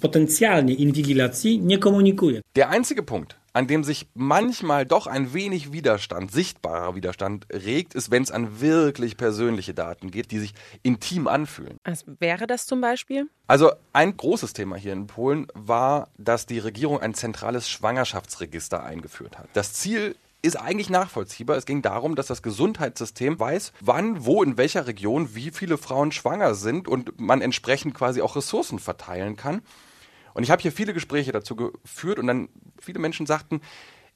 Der 2.55 2.69
einzige 2.69 3.03
Punkt, 3.03 3.37
an 3.53 3.67
dem 3.67 3.83
sich 3.83 4.07
manchmal 4.13 4.85
doch 4.85 5.07
ein 5.07 5.33
wenig 5.33 5.71
Widerstand, 5.71 6.31
sichtbarer 6.31 6.95
Widerstand 6.95 7.47
regt, 7.51 7.93
ist, 7.93 8.11
wenn 8.11 8.23
es 8.23 8.31
an 8.31 8.61
wirklich 8.61 9.17
persönliche 9.17 9.73
Daten 9.73 10.11
geht, 10.11 10.31
die 10.31 10.39
sich 10.39 10.53
intim 10.83 11.27
anfühlen. 11.27 11.77
Was 11.83 12.05
wäre 12.19 12.47
das 12.47 12.65
zum 12.65 12.81
Beispiel? 12.81 13.27
Also 13.47 13.71
ein 13.93 14.15
großes 14.15 14.53
Thema 14.53 14.75
hier 14.77 14.93
in 14.93 15.07
Polen 15.07 15.47
war, 15.53 16.09
dass 16.17 16.45
die 16.45 16.59
Regierung 16.59 17.01
ein 17.01 17.13
zentrales 17.13 17.69
Schwangerschaftsregister 17.69 18.83
eingeführt 18.83 19.37
hat. 19.37 19.49
Das 19.53 19.73
Ziel 19.73 20.15
ist 20.41 20.59
eigentlich 20.59 20.89
nachvollziehbar. 20.89 21.57
Es 21.57 21.65
ging 21.65 21.81
darum, 21.81 22.15
dass 22.15 22.27
das 22.27 22.41
Gesundheitssystem 22.41 23.39
weiß, 23.39 23.73
wann, 23.81 24.25
wo, 24.25 24.41
in 24.43 24.57
welcher 24.57 24.87
Region 24.87 25.35
wie 25.35 25.51
viele 25.51 25.77
Frauen 25.77 26.11
schwanger 26.11 26.55
sind 26.55 26.87
und 26.87 27.19
man 27.19 27.41
entsprechend 27.41 27.93
quasi 27.93 28.21
auch 28.21 28.35
Ressourcen 28.35 28.79
verteilen 28.79 29.35
kann. 29.35 29.61
Und 30.33 30.43
ich 30.43 30.51
habe 30.51 30.61
hier 30.61 30.71
viele 30.71 30.93
Gespräche 30.93 31.31
dazu 31.31 31.55
geführt 31.55 32.19
und 32.19 32.27
dann 32.27 32.49
viele 32.79 32.99
Menschen 32.99 33.25
sagten, 33.25 33.61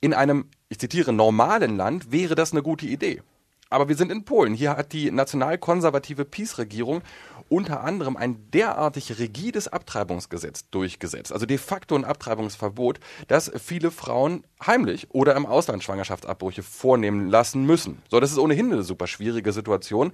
in 0.01 0.13
einem, 0.13 0.49
ich 0.69 0.79
zitiere, 0.79 1.13
normalen 1.13 1.77
Land 1.77 2.11
wäre 2.11 2.35
das 2.35 2.51
eine 2.51 2.63
gute 2.63 2.85
Idee. 2.85 3.21
Aber 3.69 3.89
wir 3.89 3.95
sind 3.95 4.11
in 4.11 4.25
Polen. 4.25 4.53
Hier 4.53 4.77
hat 4.77 4.93
die 4.93 5.09
nationalkonservative 5.09 6.23
PiS-Regierung 6.23 7.01
unter 7.49 7.83
anderem 7.83 8.15
ein 8.15 8.49
derartig 8.51 9.19
rigides 9.19 9.67
Abtreibungsgesetz 9.67 10.69
durchgesetzt, 10.69 11.31
also 11.31 11.45
de 11.45 11.57
facto 11.57 11.95
ein 11.95 12.05
Abtreibungsverbot, 12.05 12.99
dass 13.27 13.51
viele 13.61 13.91
Frauen 13.91 14.43
heimlich 14.65 15.07
oder 15.11 15.35
im 15.35 15.45
Ausland 15.45 15.83
Schwangerschaftsabbrüche 15.83 16.63
vornehmen 16.63 17.29
lassen 17.29 17.65
müssen. 17.65 18.01
So, 18.09 18.19
das 18.19 18.31
ist 18.31 18.39
ohnehin 18.39 18.71
eine 18.71 18.83
super 18.83 19.07
schwierige 19.07 19.51
Situation. 19.51 20.11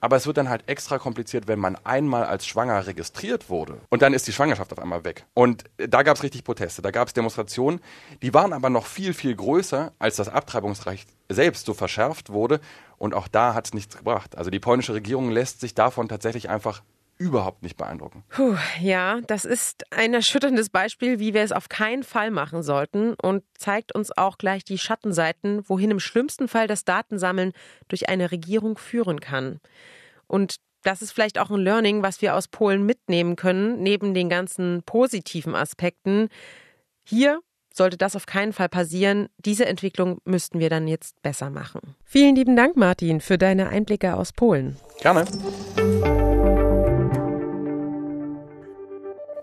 Aber 0.00 0.16
es 0.16 0.26
wird 0.26 0.36
dann 0.36 0.48
halt 0.48 0.68
extra 0.68 0.98
kompliziert, 0.98 1.46
wenn 1.46 1.58
man 1.58 1.76
einmal 1.84 2.24
als 2.24 2.46
schwanger 2.46 2.86
registriert 2.86 3.50
wurde 3.50 3.80
und 3.90 4.02
dann 4.02 4.14
ist 4.14 4.26
die 4.26 4.32
Schwangerschaft 4.32 4.72
auf 4.72 4.78
einmal 4.78 5.04
weg. 5.04 5.26
Und 5.34 5.64
da 5.76 6.02
gab 6.02 6.16
es 6.16 6.22
richtig 6.22 6.44
Proteste, 6.44 6.82
da 6.82 6.90
gab 6.90 7.08
es 7.08 7.14
Demonstrationen, 7.14 7.80
die 8.22 8.32
waren 8.34 8.52
aber 8.52 8.70
noch 8.70 8.86
viel, 8.86 9.14
viel 9.14 9.34
größer, 9.34 9.92
als 9.98 10.16
das 10.16 10.28
Abtreibungsrecht 10.28 11.08
selbst 11.28 11.66
so 11.66 11.74
verschärft 11.74 12.30
wurde. 12.30 12.60
Und 12.98 13.14
auch 13.14 13.28
da 13.28 13.54
hat 13.54 13.66
es 13.66 13.74
nichts 13.74 13.96
gebracht. 13.96 14.36
Also 14.36 14.50
die 14.50 14.60
polnische 14.60 14.94
Regierung 14.94 15.30
lässt 15.30 15.60
sich 15.60 15.74
davon 15.74 16.08
tatsächlich 16.08 16.50
einfach 16.50 16.82
überhaupt 17.20 17.62
nicht 17.62 17.76
beeindrucken. 17.76 18.24
Puh, 18.30 18.56
ja, 18.80 19.20
das 19.26 19.44
ist 19.44 19.84
ein 19.92 20.14
erschütterndes 20.14 20.70
Beispiel, 20.70 21.18
wie 21.18 21.34
wir 21.34 21.42
es 21.42 21.52
auf 21.52 21.68
keinen 21.68 22.02
Fall 22.02 22.30
machen 22.30 22.62
sollten 22.62 23.14
und 23.14 23.44
zeigt 23.58 23.94
uns 23.94 24.16
auch 24.16 24.38
gleich 24.38 24.64
die 24.64 24.78
Schattenseiten, 24.78 25.62
wohin 25.68 25.90
im 25.90 26.00
schlimmsten 26.00 26.48
Fall 26.48 26.66
das 26.66 26.86
Datensammeln 26.86 27.52
durch 27.88 28.08
eine 28.08 28.32
Regierung 28.32 28.78
führen 28.78 29.20
kann. 29.20 29.60
Und 30.26 30.56
das 30.82 31.02
ist 31.02 31.12
vielleicht 31.12 31.38
auch 31.38 31.50
ein 31.50 31.60
Learning, 31.60 32.02
was 32.02 32.22
wir 32.22 32.34
aus 32.34 32.48
Polen 32.48 32.86
mitnehmen 32.86 33.36
können, 33.36 33.82
neben 33.82 34.14
den 34.14 34.30
ganzen 34.30 34.82
positiven 34.84 35.54
Aspekten. 35.54 36.28
Hier 37.04 37.40
sollte 37.74 37.98
das 37.98 38.16
auf 38.16 38.24
keinen 38.24 38.54
Fall 38.54 38.70
passieren. 38.70 39.28
Diese 39.36 39.66
Entwicklung 39.66 40.20
müssten 40.24 40.58
wir 40.58 40.70
dann 40.70 40.88
jetzt 40.88 41.20
besser 41.20 41.50
machen. 41.50 41.96
Vielen 42.02 42.34
lieben 42.34 42.56
Dank, 42.56 42.78
Martin, 42.78 43.20
für 43.20 43.36
deine 43.36 43.68
Einblicke 43.68 44.14
aus 44.14 44.32
Polen. 44.32 44.76
Gerne. 45.02 45.26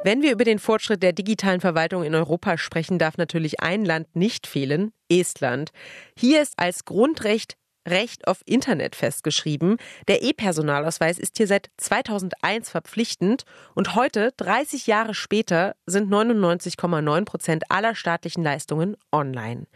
Wenn 0.08 0.22
wir 0.22 0.32
über 0.32 0.46
den 0.46 0.58
Fortschritt 0.58 1.04
der 1.04 1.12
digitalen 1.12 1.60
Verwaltung 1.60 2.02
in 2.06 2.16
Europa 2.16 2.58
sprechen, 2.58 2.98
darf 2.98 3.18
natürlich 3.18 3.60
ein 3.60 3.84
Land 3.84 4.16
nicht 4.16 4.48
fehlen, 4.48 4.94
Estland. 5.10 5.72
Hier 6.18 6.42
ist 6.42 6.54
als 6.56 6.86
Grundrecht 6.86 7.58
Recht 7.86 8.26
auf 8.26 8.42
Internet 8.46 8.96
festgeschrieben. 8.96 9.76
Der 10.08 10.22
E-Personalausweis 10.22 11.20
ist 11.20 11.38
hier 11.38 11.48
seit 11.48 11.72
2001 11.78 12.70
verpflichtend 12.70 13.44
und 13.76 13.96
heute, 13.96 14.34
30 14.38 14.88
Jahre 14.88 15.14
später, 15.14 15.76
sind 15.86 16.10
99,9 16.10 17.26
Prozent 17.26 17.64
aller 17.70 17.94
staatlichen 17.94 18.44
Leistungen 18.44 18.96
online. 19.12 19.68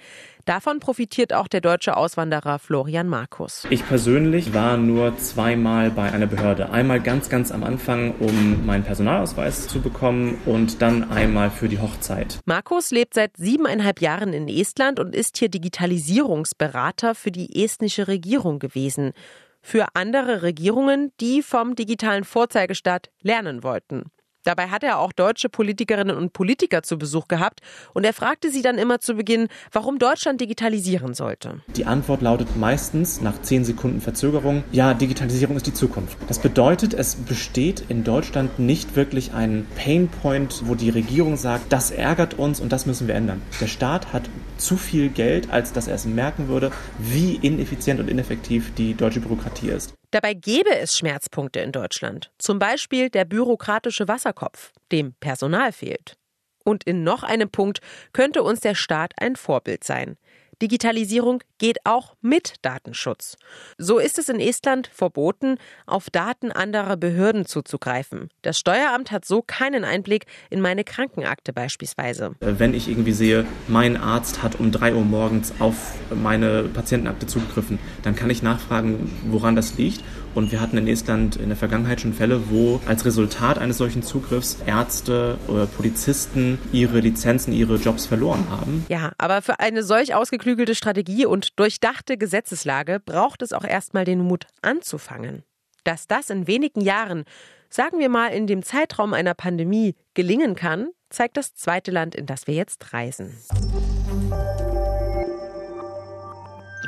Davon 0.46 0.80
profitiert 0.80 1.34
auch 1.34 1.48
der 1.48 1.62
deutsche 1.62 1.98
Auswanderer 1.98 2.60
Florian 2.60 3.08
Markus. 3.08 3.68
Ich 3.70 3.86
persönlich 3.86 4.54
war 4.54 4.78
nur 4.78 5.18
zweimal 5.18 5.92
bei 5.92 6.12
einer 6.12 6.28
Behörde. 6.28 6.72
Einmal 6.72 7.00
ganz, 7.00 7.30
ganz 7.30 7.52
am 7.52 7.64
Anfang, 7.64 8.16
um 8.20 8.66
meinen 8.66 8.84
Personalausweis 8.84 9.68
zu 9.68 9.82
bekommen 9.82 10.40
und 10.46 10.82
dann 10.82 11.12
einmal 11.12 11.52
für 11.52 11.70
die 11.70 11.80
Hochzeit. 11.80 12.40
Markus 12.46 12.92
lebt 12.92 13.14
seit 13.14 13.38
siebeneinhalb 13.38 14.02
Jahren 14.02 14.34
in 14.34 14.48
Estland 14.48 15.00
und 15.00 15.16
ist 15.16 15.38
hier 15.38 15.50
Digitalisierungsberater 15.50 17.16
für 17.16 17.32
die 17.32 17.64
estnische 17.64 18.08
Regierung 18.08 18.60
gewesen. 18.60 19.14
Für 19.62 19.88
andere 19.94 20.42
Regierungen, 20.42 21.12
die 21.20 21.44
vom 21.44 21.76
digitalen 21.76 22.24
Vorzeigestaat 22.24 23.12
lernen 23.22 23.64
wollten. 23.64 24.12
Dabei 24.44 24.70
hat 24.70 24.84
er 24.84 25.00
auch 25.00 25.12
deutsche 25.12 25.50
Politikerinnen 25.50 26.18
und 26.18 26.34
Politiker 26.34 26.82
zu 26.82 26.98
Besuch 26.98 27.28
gehabt 27.28 27.60
und 27.94 28.04
er 28.04 28.14
fragte 28.14 28.50
sie 28.50 28.64
dann 28.64 28.78
immer 28.78 29.00
zu 29.00 29.14
Beginn, 29.14 29.48
warum 29.72 30.00
Deutschland 30.00 30.42
digitalisieren 30.42 31.14
sollte. 31.14 31.62
Die 31.76 31.86
Antwort 31.86 32.22
lautet 32.22 32.56
meistens 32.56 33.22
nach 33.22 33.40
zehn 33.42 33.64
Sekunden 33.64 34.02
Verzögerung, 34.02 34.64
ja, 34.72 34.94
Digitalisierung 34.96 35.58
ist 35.58 35.68
die 35.68 35.74
Zukunft. 35.74 36.18
Das 36.28 36.40
bedeutet, 36.40 36.94
es 36.96 37.16
besteht 37.16 37.84
in 37.88 38.04
Deutschland 38.04 38.58
nicht 38.58 38.96
wirklich 38.96 39.34
ein 39.34 39.68
Painpoint, 39.76 40.64
wo 40.66 40.74
die 40.74 40.90
Regierung 40.90 41.38
sagt, 41.38 41.72
das 41.72 41.92
ärgert 41.92 42.40
uns 42.40 42.60
und 42.60 42.72
das 42.72 42.86
müssen 42.86 43.08
wir 43.08 43.16
ändern. 43.16 43.42
Der 43.60 43.68
Staat 43.68 44.12
hat 44.12 44.30
zu 44.58 44.76
viel 44.76 45.10
Geld, 45.10 45.52
als 45.52 45.72
dass 45.72 45.88
er 45.88 45.96
es 45.96 46.06
merken 46.06 46.48
würde, 46.48 46.72
wie 46.98 47.36
ineffizient 47.36 48.00
und 48.00 48.10
ineffektiv 48.10 48.74
die 48.76 48.96
deutsche 48.96 49.20
Bürokratie 49.20 49.70
ist. 49.70 49.94
Dabei 50.12 50.34
gäbe 50.34 50.76
es 50.76 50.98
Schmerzpunkte 50.98 51.62
in 51.62 51.72
Deutschland. 51.72 52.32
Zum 52.38 52.60
Beispiel 52.60 53.10
der 53.10 53.26
bürokratische 53.26 54.08
Wasserkopf, 54.08 54.72
dem 54.92 55.14
Personal 55.14 55.72
fehlt. 55.72 56.18
Und 56.64 56.84
in 56.84 57.04
noch 57.04 57.24
einem 57.24 57.50
Punkt 57.50 57.80
könnte 58.14 58.44
uns 58.44 58.60
der 58.60 58.76
Staat 58.76 59.14
ein 59.18 59.36
Vorbild 59.36 59.84
sein. 59.84 60.18
Digitalisierung 60.62 61.44
geht 61.58 61.86
auch 61.86 62.16
mit 62.22 62.56
Datenschutz. 62.62 63.38
So 63.78 63.98
ist 63.98 64.20
es 64.20 64.30
in 64.30 64.40
Estland 64.40 64.90
verboten, 64.94 65.58
auf 65.86 66.10
Daten 66.10 66.52
anderer 66.52 66.98
Behörden 66.98 67.46
zuzugreifen. 67.46 68.30
Das 68.42 68.60
Steueramt 68.60 69.12
hat 69.12 69.26
so 69.26 69.42
keinen 69.42 69.84
Einblick 69.84 70.26
in 70.50 70.62
meine 70.62 70.84
Krankenakte 70.84 71.54
beispielsweise. 71.54 72.36
Wenn 72.40 72.74
ich 72.74 72.88
irgendwie 72.88 73.12
sehe, 73.12 73.46
mein 73.68 73.98
Arzt 73.98 74.44
hat 74.44 74.60
um 74.60 74.72
drei 74.72 74.94
Uhr 74.94 75.04
morgens 75.04 75.54
auf 75.60 75.96
meine 76.14 76.64
Patientenakte 76.64 77.28
zugegriffen, 77.28 77.80
dann 78.04 78.16
kann 78.16 78.30
ich 78.30 78.44
nachfragen, 78.44 79.12
woran 79.26 79.56
das 79.56 79.78
liegt. 79.78 80.04
Und 80.34 80.52
wir 80.52 80.62
hatten 80.62 80.78
in 80.78 80.88
Estland 80.88 81.36
in 81.36 81.50
der 81.50 81.58
Vergangenheit 81.58 82.02
schon 82.02 82.14
Fälle, 82.14 82.50
wo 82.50 82.80
als 82.86 83.06
Resultat 83.06 83.58
eines 83.58 83.78
solchen 83.78 84.04
Zugriffs 84.04 84.58
Ärzte 84.66 85.38
oder 85.48 85.66
Polizisten 85.66 86.60
ihre 86.72 87.00
Lizenzen, 87.00 87.54
ihre 87.54 87.76
Jobs 87.76 88.06
verloren 88.06 88.46
haben. 88.50 88.86
Ja, 88.90 89.12
aber 89.18 89.42
für 89.42 89.60
eine 89.60 89.84
solch 89.84 90.16
ausgeklügelte 90.16 90.76
Strategie 90.76 91.26
und 91.26 91.60
durchdachte 91.60 92.18
Gesetzeslage 92.18 93.00
braucht 93.00 93.42
es 93.42 93.54
auch 93.54 93.64
erstmal 93.64 94.06
den 94.06 94.20
Mut 94.20 94.48
anzufangen. 94.62 95.44
Dass 95.84 96.08
das 96.08 96.30
in 96.30 96.48
wenigen 96.48 96.82
Jahren, 96.82 97.26
sagen 97.70 98.00
wir 98.00 98.10
mal 98.10 98.28
in 98.28 98.48
dem 98.48 98.64
Zeitraum 98.64 99.14
einer 99.14 99.34
Pandemie, 99.34 99.96
gelingen 100.14 100.56
kann, 100.56 100.90
zeigt 101.10 101.38
das 101.38 101.56
zweite 101.56 101.92
Land, 101.92 102.16
in 102.16 102.26
das 102.26 102.48
wir 102.48 102.54
jetzt 102.54 102.94
reisen. 102.94 103.36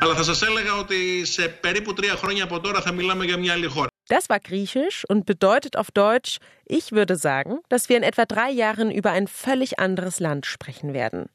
Αλλά 0.03 0.15
θα 0.15 0.23
σας 0.23 0.43
έλεγα 0.43 0.75
ότι 0.75 1.25
σε 1.25 1.49
περίπου 1.49 1.93
τρία 1.93 2.17
χρόνια 2.17 2.45
από 2.45 2.61
τώρα 2.61 2.81
θα 2.81 2.93
μιλάμε 2.93 3.25
για 3.25 3.37
μια 3.37 3.53
άλλη 3.53 3.67
χώρα. 3.67 3.89
Das 4.09 4.31
war 4.31 4.41
griechisch 4.41 5.05
und 5.11 5.27
bedeutet 5.27 5.77
auf 5.77 5.91
Deutsch, 5.91 6.39
ich 6.65 6.93
würde 6.93 7.17
sagen, 7.17 7.59
dass 7.69 7.89
wir 7.89 7.97
in 7.99 8.03
etwa 8.03 8.25
drei 8.25 8.51
Jahren 8.51 8.91
über 8.91 9.11
ein 9.11 9.27
völlig 9.27 9.79
anderes 9.79 10.19
Land 10.19 10.47
sprechen 10.47 10.95
werden. 10.95 11.27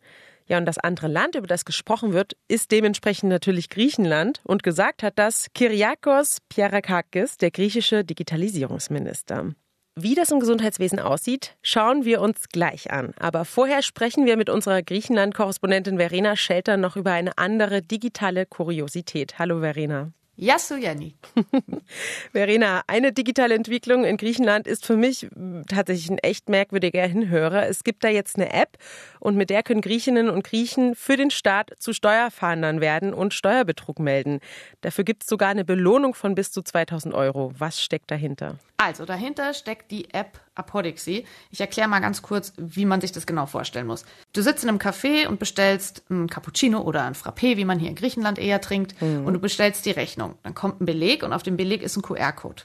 Ja, 0.48 0.58
und 0.58 0.66
das 0.66 0.78
andere 0.78 1.08
Land, 1.08 1.36
über 1.36 1.48
das 1.48 1.66
gesprochen 1.66 2.13
wird, 2.13 2.34
ist 2.48 2.72
dementsprechend 2.72 3.30
natürlich 3.30 3.70
Griechenland. 3.70 4.42
Und 4.44 4.63
gesagt 4.63 5.04
hat 5.04 5.18
das 5.18 5.48
Kyriakos 5.54 6.40
Pierakakis, 6.50 7.38
der 7.38 7.52
griechische 7.52 8.04
Digitalisierungsminister. 8.04 9.54
wie 10.02 10.14
das 10.14 10.31
im 10.31 10.40
Gesundheitswesen 10.40 10.99
aussieht, 10.99 11.57
schauen 11.62 12.05
wir 12.05 12.21
uns 12.21 12.49
gleich 12.49 12.90
an. 12.90 13.12
Aber 13.19 13.45
vorher 13.45 13.83
sprechen 13.83 14.26
wir 14.26 14.37
mit 14.37 14.50
unserer 14.50 14.83
Griechenland-Korrespondentin 14.83 15.99
Verena 15.99 16.37
Schelter 16.37 16.76
noch 16.76 16.97
über 16.97 17.12
eine 17.12 17.37
andere 17.37 17.83
digitale 17.83 18.47
Kuriosität. 18.47 19.38
Hallo 19.38 19.61
Verena. 19.61 20.12
Yasu 20.40 20.76
Jenny. 20.76 21.16
Verena, 22.33 22.83
eine 22.87 23.12
digitale 23.12 23.57
Entwicklung 23.57 24.04
in 24.04 24.16
Griechenland 24.16 24.68
ist 24.68 24.87
für 24.87 24.97
mich 24.97 25.28
tatsächlich 25.68 26.09
ein 26.11 26.18
echt 26.18 26.49
merkwürdiger 26.49 27.04
Hinhörer. 27.04 27.66
Es 27.66 27.83
gibt 27.83 28.04
da 28.04 28.09
jetzt 28.09 28.37
eine 28.37 28.52
App 28.52 28.78
und 29.18 29.37
mit 29.37 29.50
der 29.50 29.64
können 29.64 29.80
Griechinnen 29.80 30.30
und 30.30 30.45
Griechen 30.45 30.95
für 30.95 31.16
den 31.16 31.33
Staat 31.33 31.73
zu 31.80 31.92
Steuerfahndern 31.92 32.80
werden 32.80 33.12
und 33.12 33.35
Steuerbetrug 33.35 33.99
melden. 33.99 34.38
Dafür 34.80 35.02
gibt 35.02 35.25
es 35.25 35.28
sogar 35.28 35.49
eine 35.49 35.64
Belohnung 35.64 36.14
von 36.14 36.37
bis 36.37 36.52
zu 36.52 36.62
2000 36.62 37.14
Euro. 37.14 37.52
Was 37.59 37.83
steckt 37.83 38.12
dahinter? 38.12 38.59
Also 38.76 39.04
dahinter 39.07 39.54
steckt 39.54 39.90
die 39.90 40.14
App 40.14 40.40
Apodixy. 40.59 41.25
Ich 41.50 41.61
erkläre 41.61 41.88
mal 41.88 42.00
ganz 42.00 42.23
kurz, 42.23 42.53
wie 42.57 42.85
man 42.85 43.00
sich 43.00 43.12
das 43.12 43.27
genau 43.27 43.47
vorstellen 43.47 43.87
muss. 43.87 44.05
Du 44.33 44.43
sitzt 44.43 44.62
in 44.65 44.69
einem 44.69 44.79
Café 44.79 45.27
und 45.27 45.38
bestellst 45.38 46.03
ein 46.11 46.29
Cappuccino 46.29 46.81
oder 46.81 47.05
ein 47.05 47.15
Frappé, 47.15 47.57
wie 47.57 47.65
man 47.65 47.79
hier 47.79 47.88
in 47.88 47.95
Griechenland 47.95 48.38
eher 48.38 48.61
trinkt, 48.61 49.00
mhm. 49.00 49.25
und 49.25 49.35
du 49.35 49.38
bestellst 49.38 49.87
die 49.87 49.91
Rechnung. 49.91 50.35
Dann 50.43 50.55
kommt 50.55 50.81
ein 50.81 50.87
Beleg 50.87 51.23
und 51.23 51.33
auf 51.33 51.43
dem 51.43 51.57
Beleg 51.57 51.83
ist 51.83 51.97
ein 51.97 52.03
QR-Code. 52.03 52.65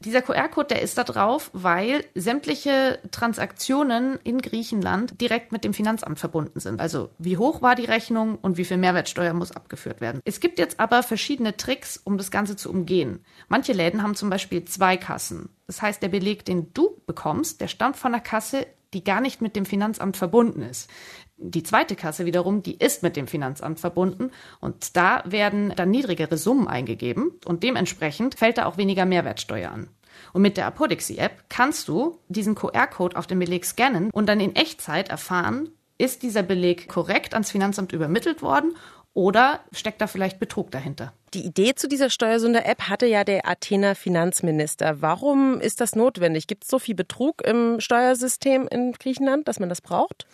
Dieser 0.00 0.22
QR-Code, 0.22 0.68
der 0.68 0.82
ist 0.82 0.98
da 0.98 1.04
drauf, 1.04 1.50
weil 1.52 2.04
sämtliche 2.14 2.98
Transaktionen 3.10 4.18
in 4.24 4.40
Griechenland 4.40 5.20
direkt 5.20 5.52
mit 5.52 5.64
dem 5.64 5.72
Finanzamt 5.72 6.18
verbunden 6.18 6.60
sind. 6.60 6.80
Also 6.80 7.10
wie 7.18 7.38
hoch 7.38 7.62
war 7.62 7.74
die 7.74 7.84
Rechnung 7.84 8.36
und 8.36 8.56
wie 8.56 8.64
viel 8.64 8.76
Mehrwertsteuer 8.76 9.32
muss 9.32 9.52
abgeführt 9.52 10.00
werden. 10.00 10.20
Es 10.24 10.40
gibt 10.40 10.58
jetzt 10.58 10.80
aber 10.80 11.02
verschiedene 11.02 11.56
Tricks, 11.56 12.00
um 12.02 12.18
das 12.18 12.30
Ganze 12.30 12.56
zu 12.56 12.70
umgehen. 12.70 13.24
Manche 13.48 13.72
Läden 13.72 14.02
haben 14.02 14.14
zum 14.14 14.30
Beispiel 14.30 14.64
zwei 14.64 14.96
Kassen. 14.96 15.48
Das 15.66 15.82
heißt, 15.82 16.02
der 16.02 16.08
Beleg, 16.08 16.44
den 16.44 16.72
du 16.74 17.00
bekommst, 17.06 17.60
der 17.60 17.68
stammt 17.68 17.96
von 17.96 18.14
einer 18.14 18.22
Kasse, 18.22 18.66
die 18.92 19.04
gar 19.04 19.20
nicht 19.20 19.42
mit 19.42 19.56
dem 19.56 19.66
Finanzamt 19.66 20.16
verbunden 20.16 20.62
ist. 20.62 20.88
Die 21.36 21.64
zweite 21.64 21.96
Kasse 21.96 22.26
wiederum, 22.26 22.62
die 22.62 22.78
ist 22.78 23.02
mit 23.02 23.16
dem 23.16 23.26
Finanzamt 23.26 23.80
verbunden 23.80 24.30
und 24.60 24.96
da 24.96 25.22
werden 25.26 25.72
dann 25.74 25.90
niedrigere 25.90 26.36
Summen 26.36 26.68
eingegeben 26.68 27.32
und 27.44 27.62
dementsprechend 27.64 28.36
fällt 28.36 28.58
da 28.58 28.66
auch 28.66 28.76
weniger 28.76 29.04
Mehrwertsteuer 29.04 29.70
an. 29.70 29.88
Und 30.32 30.42
mit 30.42 30.56
der 30.56 30.66
Apodixy-App 30.66 31.44
kannst 31.48 31.88
du 31.88 32.20
diesen 32.28 32.54
QR-Code 32.54 33.16
auf 33.16 33.26
dem 33.26 33.40
Beleg 33.40 33.64
scannen 33.64 34.10
und 34.12 34.26
dann 34.26 34.38
in 34.38 34.54
Echtzeit 34.54 35.08
erfahren, 35.08 35.70
ist 35.98 36.22
dieser 36.22 36.42
Beleg 36.42 36.88
korrekt 36.88 37.34
ans 37.34 37.50
Finanzamt 37.50 37.92
übermittelt 37.92 38.42
worden 38.42 38.74
oder 39.14 39.60
steckt 39.72 40.00
da 40.00 40.06
vielleicht 40.06 40.38
Betrug 40.38 40.70
dahinter? 40.70 41.12
Die 41.32 41.44
Idee 41.44 41.74
zu 41.74 41.88
dieser 41.88 42.10
Steuersünder-App 42.10 42.82
hatte 42.82 43.06
ja 43.06 43.24
der 43.24 43.48
Athener 43.48 43.94
Finanzminister. 43.94 45.00
Warum 45.00 45.60
ist 45.60 45.80
das 45.80 45.96
notwendig? 45.96 46.46
Gibt 46.46 46.64
es 46.64 46.70
so 46.70 46.78
viel 46.78 46.94
Betrug 46.94 47.42
im 47.42 47.80
Steuersystem 47.80 48.68
in 48.68 48.92
Griechenland, 48.92 49.48
dass 49.48 49.58
man 49.58 49.68
das 49.68 49.80
braucht? 49.80 50.26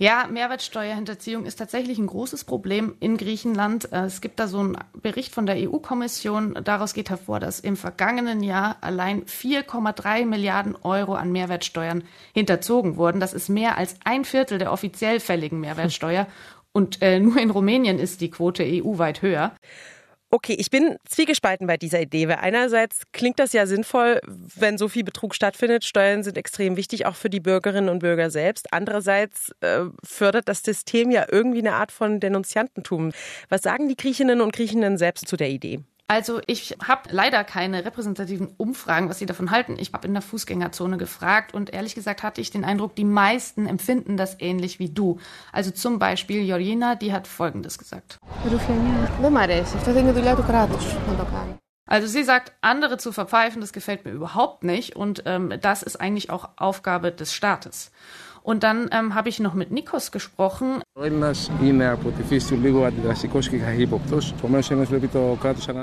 Ja, 0.00 0.28
Mehrwertsteuerhinterziehung 0.30 1.44
ist 1.44 1.56
tatsächlich 1.56 1.98
ein 1.98 2.06
großes 2.06 2.44
Problem 2.44 2.94
in 3.00 3.18
Griechenland. 3.18 3.92
Äh, 3.92 4.04
es 4.04 4.22
gibt 4.22 4.40
da 4.40 4.48
so 4.48 4.60
einen 4.60 4.78
Bericht 4.94 5.34
von 5.34 5.44
der 5.44 5.56
EU-Kommission. 5.56 6.58
Daraus 6.64 6.94
geht 6.94 7.10
hervor, 7.10 7.38
dass 7.38 7.60
im 7.60 7.76
vergangenen 7.76 8.42
Jahr 8.42 8.78
allein 8.80 9.26
4,3 9.26 10.24
Milliarden 10.24 10.74
Euro 10.84 11.16
an 11.16 11.32
Mehrwertsteuern 11.32 12.02
hinterzogen 12.32 12.96
wurden. 12.96 13.20
Das 13.20 13.34
ist 13.34 13.50
mehr 13.50 13.76
als 13.76 13.96
ein 14.02 14.24
Viertel 14.24 14.56
der 14.56 14.72
offiziell 14.72 15.20
fälligen 15.20 15.60
Mehrwertsteuer. 15.60 16.26
Und 16.72 17.02
äh, 17.02 17.18
nur 17.20 17.36
in 17.38 17.50
Rumänien 17.50 17.98
ist 17.98 18.20
die 18.20 18.30
Quote 18.30 18.64
EU-weit 18.64 19.22
höher. 19.22 19.52
Okay, 20.32 20.54
ich 20.56 20.70
bin 20.70 20.96
zwiegespalten 21.08 21.66
bei 21.66 21.76
dieser 21.76 22.00
Idee, 22.00 22.28
weil 22.28 22.36
einerseits 22.36 23.02
klingt 23.12 23.40
das 23.40 23.52
ja 23.52 23.66
sinnvoll, 23.66 24.20
wenn 24.28 24.78
so 24.78 24.86
viel 24.86 25.02
Betrug 25.02 25.34
stattfindet. 25.34 25.84
Steuern 25.84 26.22
sind 26.22 26.38
extrem 26.38 26.76
wichtig, 26.76 27.04
auch 27.04 27.16
für 27.16 27.28
die 27.30 27.40
Bürgerinnen 27.40 27.88
und 27.88 27.98
Bürger 27.98 28.30
selbst. 28.30 28.72
Andererseits 28.72 29.50
äh, 29.60 29.86
fördert 30.04 30.48
das 30.48 30.62
System 30.62 31.10
ja 31.10 31.26
irgendwie 31.28 31.58
eine 31.58 31.72
Art 31.72 31.90
von 31.90 32.20
Denunziantentum. 32.20 33.10
Was 33.48 33.62
sagen 33.62 33.88
die 33.88 33.96
Griechinnen 33.96 34.40
und 34.40 34.52
Griechen 34.52 34.98
selbst 34.98 35.26
zu 35.26 35.36
der 35.36 35.50
Idee? 35.50 35.80
Also 36.10 36.40
ich 36.48 36.76
habe 36.84 37.02
leider 37.12 37.44
keine 37.44 37.84
repräsentativen 37.84 38.48
Umfragen, 38.56 39.08
was 39.08 39.20
sie 39.20 39.26
davon 39.26 39.52
halten. 39.52 39.76
Ich 39.78 39.92
habe 39.92 40.08
in 40.08 40.12
der 40.12 40.22
Fußgängerzone 40.22 40.98
gefragt 40.98 41.54
und 41.54 41.72
ehrlich 41.72 41.94
gesagt 41.94 42.24
hatte 42.24 42.40
ich 42.40 42.50
den 42.50 42.64
Eindruck, 42.64 42.96
die 42.96 43.04
meisten 43.04 43.68
empfinden 43.68 44.16
das 44.16 44.34
ähnlich 44.40 44.80
wie 44.80 44.88
du. 44.88 45.20
Also 45.52 45.70
zum 45.70 46.00
Beispiel 46.00 46.44
Jorina, 46.44 46.96
die 46.96 47.12
hat 47.12 47.28
Folgendes 47.28 47.78
gesagt. 47.78 48.18
Also 51.88 52.08
sie 52.08 52.24
sagt, 52.24 52.54
andere 52.60 52.98
zu 52.98 53.12
verpfeifen, 53.12 53.60
das 53.60 53.72
gefällt 53.72 54.04
mir 54.04 54.10
überhaupt 54.10 54.64
nicht 54.64 54.96
und 54.96 55.22
ähm, 55.26 55.54
das 55.60 55.84
ist 55.84 56.00
eigentlich 56.00 56.28
auch 56.28 56.48
Aufgabe 56.56 57.12
des 57.12 57.32
Staates. 57.32 57.92
Und 58.42 58.62
dann 58.62 58.88
ähm, 58.92 59.14
habe 59.14 59.28
ich 59.28 59.38
noch 59.38 59.54
mit 59.54 59.70
Nikos 59.70 60.12
gesprochen. 60.12 60.82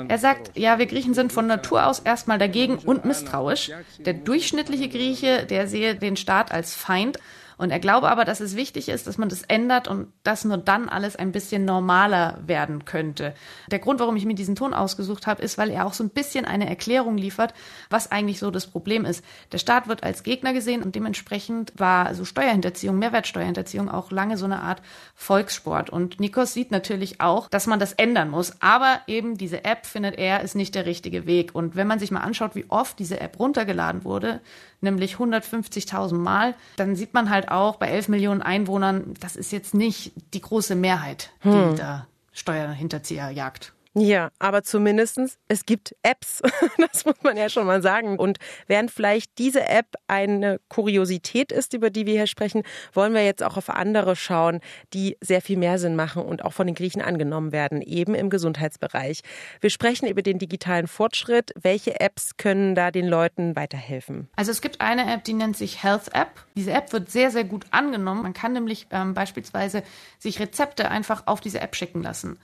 Er 0.08 0.18
sagt, 0.18 0.58
ja, 0.58 0.78
wir 0.78 0.86
Griechen 0.86 1.14
sind 1.14 1.32
von 1.32 1.46
Natur 1.46 1.86
aus 1.86 2.00
erstmal 2.00 2.38
dagegen 2.38 2.78
und 2.78 3.04
misstrauisch. 3.04 3.70
Der 3.98 4.14
durchschnittliche 4.14 4.88
Grieche, 4.88 5.46
der 5.46 5.66
sehe 5.68 5.94
den 5.94 6.16
Staat 6.16 6.52
als 6.52 6.74
Feind. 6.74 7.18
Und 7.58 7.70
er 7.70 7.80
glaube 7.80 8.08
aber, 8.08 8.24
dass 8.24 8.40
es 8.40 8.56
wichtig 8.56 8.88
ist, 8.88 9.06
dass 9.06 9.18
man 9.18 9.28
das 9.28 9.42
ändert 9.42 9.88
und 9.88 10.12
dass 10.22 10.44
nur 10.44 10.56
dann 10.56 10.88
alles 10.88 11.16
ein 11.16 11.32
bisschen 11.32 11.64
normaler 11.64 12.38
werden 12.46 12.84
könnte. 12.84 13.34
Der 13.70 13.80
Grund, 13.80 14.00
warum 14.00 14.16
ich 14.16 14.24
mir 14.24 14.34
diesen 14.34 14.54
Ton 14.54 14.72
ausgesucht 14.72 15.26
habe, 15.26 15.42
ist, 15.42 15.58
weil 15.58 15.70
er 15.70 15.84
auch 15.84 15.92
so 15.92 16.04
ein 16.04 16.10
bisschen 16.10 16.44
eine 16.44 16.68
Erklärung 16.68 17.18
liefert, 17.18 17.52
was 17.90 18.10
eigentlich 18.10 18.38
so 18.38 18.50
das 18.50 18.68
Problem 18.68 19.04
ist. 19.04 19.24
Der 19.52 19.58
Staat 19.58 19.88
wird 19.88 20.04
als 20.04 20.22
Gegner 20.22 20.52
gesehen 20.52 20.82
und 20.82 20.94
dementsprechend 20.94 21.72
war 21.76 22.14
so 22.14 22.24
Steuerhinterziehung, 22.24 22.98
Mehrwertsteuerhinterziehung 22.98 23.90
auch 23.90 24.10
lange 24.10 24.38
so 24.38 24.44
eine 24.44 24.62
Art 24.62 24.80
Volkssport. 25.14 25.90
Und 25.90 26.20
Nikos 26.20 26.54
sieht 26.54 26.70
natürlich 26.70 27.20
auch, 27.20 27.48
dass 27.48 27.66
man 27.66 27.80
das 27.80 27.92
ändern 27.92 28.30
muss. 28.30 28.52
Aber 28.60 29.00
eben 29.08 29.36
diese 29.36 29.64
App, 29.64 29.84
findet 29.84 30.16
er, 30.16 30.42
ist 30.42 30.54
nicht 30.54 30.74
der 30.74 30.86
richtige 30.86 31.26
Weg. 31.26 31.54
Und 31.54 31.74
wenn 31.74 31.88
man 31.88 31.98
sich 31.98 32.12
mal 32.12 32.20
anschaut, 32.20 32.54
wie 32.54 32.66
oft 32.68 32.98
diese 32.98 33.20
App 33.20 33.38
runtergeladen 33.40 34.04
wurde, 34.04 34.40
nämlich 34.80 35.16
150.000 35.16 36.14
Mal, 36.14 36.54
dann 36.76 36.94
sieht 36.94 37.14
man 37.14 37.30
halt 37.30 37.47
auch 37.50 37.76
bei 37.76 37.88
11 37.88 38.08
Millionen 38.08 38.42
Einwohnern, 38.42 39.14
das 39.20 39.36
ist 39.36 39.52
jetzt 39.52 39.74
nicht 39.74 40.12
die 40.34 40.40
große 40.40 40.74
Mehrheit, 40.74 41.30
die 41.44 41.50
hm. 41.50 41.76
da 41.76 42.06
Steuerhinterzieher 42.32 43.30
jagt. 43.30 43.72
Ja, 44.00 44.30
aber 44.38 44.62
zumindestens 44.62 45.38
es 45.48 45.66
gibt 45.66 45.94
Apps. 46.02 46.42
Das 46.92 47.04
muss 47.04 47.22
man 47.22 47.36
ja 47.36 47.48
schon 47.48 47.66
mal 47.66 47.82
sagen. 47.82 48.18
Und 48.18 48.38
während 48.66 48.90
vielleicht 48.90 49.38
diese 49.38 49.66
App 49.66 49.94
eine 50.06 50.60
Kuriosität 50.68 51.52
ist, 51.52 51.74
über 51.74 51.90
die 51.90 52.06
wir 52.06 52.14
hier 52.14 52.26
sprechen, 52.26 52.62
wollen 52.92 53.14
wir 53.14 53.24
jetzt 53.24 53.42
auch 53.42 53.56
auf 53.56 53.68
andere 53.68 54.16
schauen, 54.16 54.60
die 54.94 55.16
sehr 55.20 55.42
viel 55.42 55.58
mehr 55.58 55.78
Sinn 55.78 55.96
machen 55.96 56.22
und 56.22 56.44
auch 56.44 56.52
von 56.52 56.66
den 56.66 56.74
Griechen 56.74 57.02
angenommen 57.02 57.52
werden, 57.52 57.82
eben 57.82 58.14
im 58.14 58.30
Gesundheitsbereich. 58.30 59.20
Wir 59.60 59.70
sprechen 59.70 60.08
über 60.08 60.22
den 60.22 60.38
digitalen 60.38 60.86
Fortschritt. 60.86 61.52
Welche 61.60 62.00
Apps 62.00 62.36
können 62.36 62.74
da 62.74 62.90
den 62.90 63.06
Leuten 63.06 63.54
weiterhelfen? 63.54 64.28
Also 64.36 64.50
es 64.50 64.60
gibt 64.60 64.80
eine 64.80 65.12
App, 65.12 65.24
die 65.24 65.34
nennt 65.34 65.56
sich 65.56 65.82
Health 65.82 66.14
App. 66.14 66.30
Diese 66.56 66.72
App 66.72 66.92
wird 66.92 67.10
sehr, 67.10 67.30
sehr 67.30 67.44
gut 67.44 67.66
angenommen. 67.70 68.22
Man 68.22 68.34
kann 68.34 68.52
nämlich 68.52 68.86
ähm, 68.90 69.14
beispielsweise 69.14 69.82
sich 70.18 70.40
Rezepte 70.40 70.90
einfach 70.90 71.24
auf 71.26 71.40
diese 71.40 71.60
App 71.60 71.76
schicken 71.76 72.02
lassen 72.02 72.38